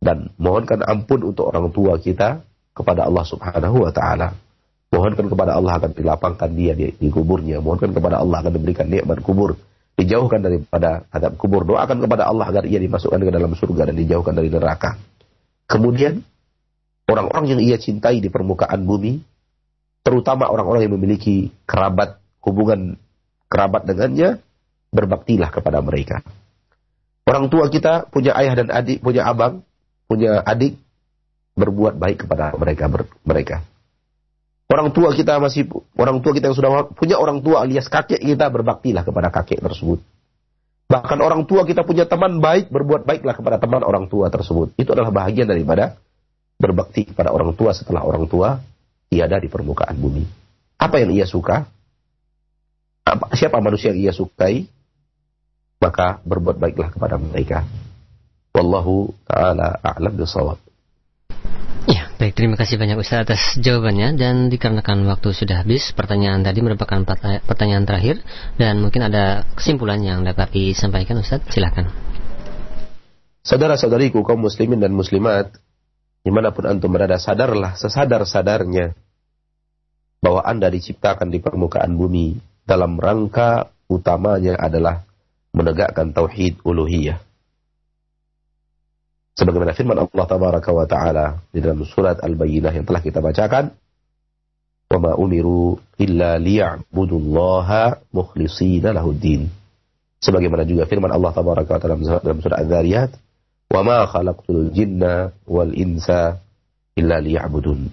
[0.06, 2.46] dan mohonkan ampun untuk orang tua kita
[2.78, 4.38] kepada Allah Subhanahu wa taala.
[4.94, 7.58] Mohonkan kepada Allah akan dilapangkan dia di, di kuburnya.
[7.58, 9.58] Mohonkan kepada Allah akan diberikan nikmat kubur.
[9.98, 11.66] Dijauhkan daripada adab kubur.
[11.66, 15.02] Doakan kepada Allah agar ia dimasukkan ke dalam surga dan dijauhkan dari neraka.
[15.66, 16.22] Kemudian
[17.10, 19.26] orang-orang yang ia cintai di permukaan bumi,
[20.06, 23.02] terutama orang-orang yang memiliki kerabat hubungan
[23.50, 24.38] kerabat dengannya,
[24.94, 26.22] berbaktilah kepada mereka.
[27.26, 29.66] Orang tua kita punya ayah dan adik, punya abang,
[30.06, 30.78] punya adik,
[31.56, 33.66] berbuat baik kepada mereka ber, mereka.
[34.66, 38.50] Orang tua kita masih orang tua kita yang sudah punya orang tua alias kakek kita
[38.50, 40.02] berbaktilah kepada kakek tersebut.
[40.86, 44.74] Bahkan orang tua kita punya teman baik, berbuat baiklah kepada teman orang tua tersebut.
[44.78, 45.98] Itu adalah bahagian daripada
[46.62, 48.62] berbakti kepada orang tua setelah orang tua
[49.10, 50.26] tiada di permukaan bumi.
[50.78, 51.66] Apa yang ia suka?
[53.06, 54.66] Apa, siapa manusia yang ia sukai?
[55.78, 57.66] Maka berbuat baiklah kepada mereka.
[58.56, 60.56] Wallahu ta'ala a'lam bisawab.
[61.92, 66.64] Ya, baik terima kasih banyak Ustaz atas jawabannya dan dikarenakan waktu sudah habis, pertanyaan tadi
[66.64, 67.04] merupakan
[67.44, 68.24] pertanyaan terakhir
[68.56, 71.92] dan mungkin ada kesimpulan yang dapat disampaikan Ustaz, silakan.
[73.44, 75.52] Saudara-saudariku kaum muslimin dan muslimat,
[76.24, 78.96] di mana pun antum berada, sadarlah sesadar-sadarnya
[80.24, 85.06] bahwa anda diciptakan di permukaan bumi dalam rangka utamanya adalah
[85.54, 87.25] menegakkan tauhid uluhiyah
[89.36, 93.76] sebagaimana firman Allah tabaraka wa taala di dalam surat Al-Bayyinah yang telah kita bacakan
[94.90, 99.52] wa ma umiru illa liya'budullaha mukhlishina lahuddin
[100.24, 103.12] sebagaimana juga firman Allah tabaraka wa taala dalam surat Az-Zariyat
[103.70, 106.40] wa ma khalaqtul jinna wal insa
[106.96, 107.92] illa liya'budun.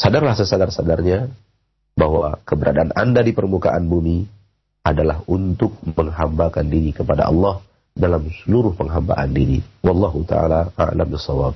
[0.00, 1.28] Sadarlah sesadar-sadarnya
[1.94, 4.24] bahwa keberadaan Anda di permukaan bumi
[4.82, 7.62] adalah untuk menghambakan diri kepada Allah
[7.92, 9.60] dalam seluruh penghambaan diri.
[9.84, 11.54] Wallahu taala a'lam bissawab.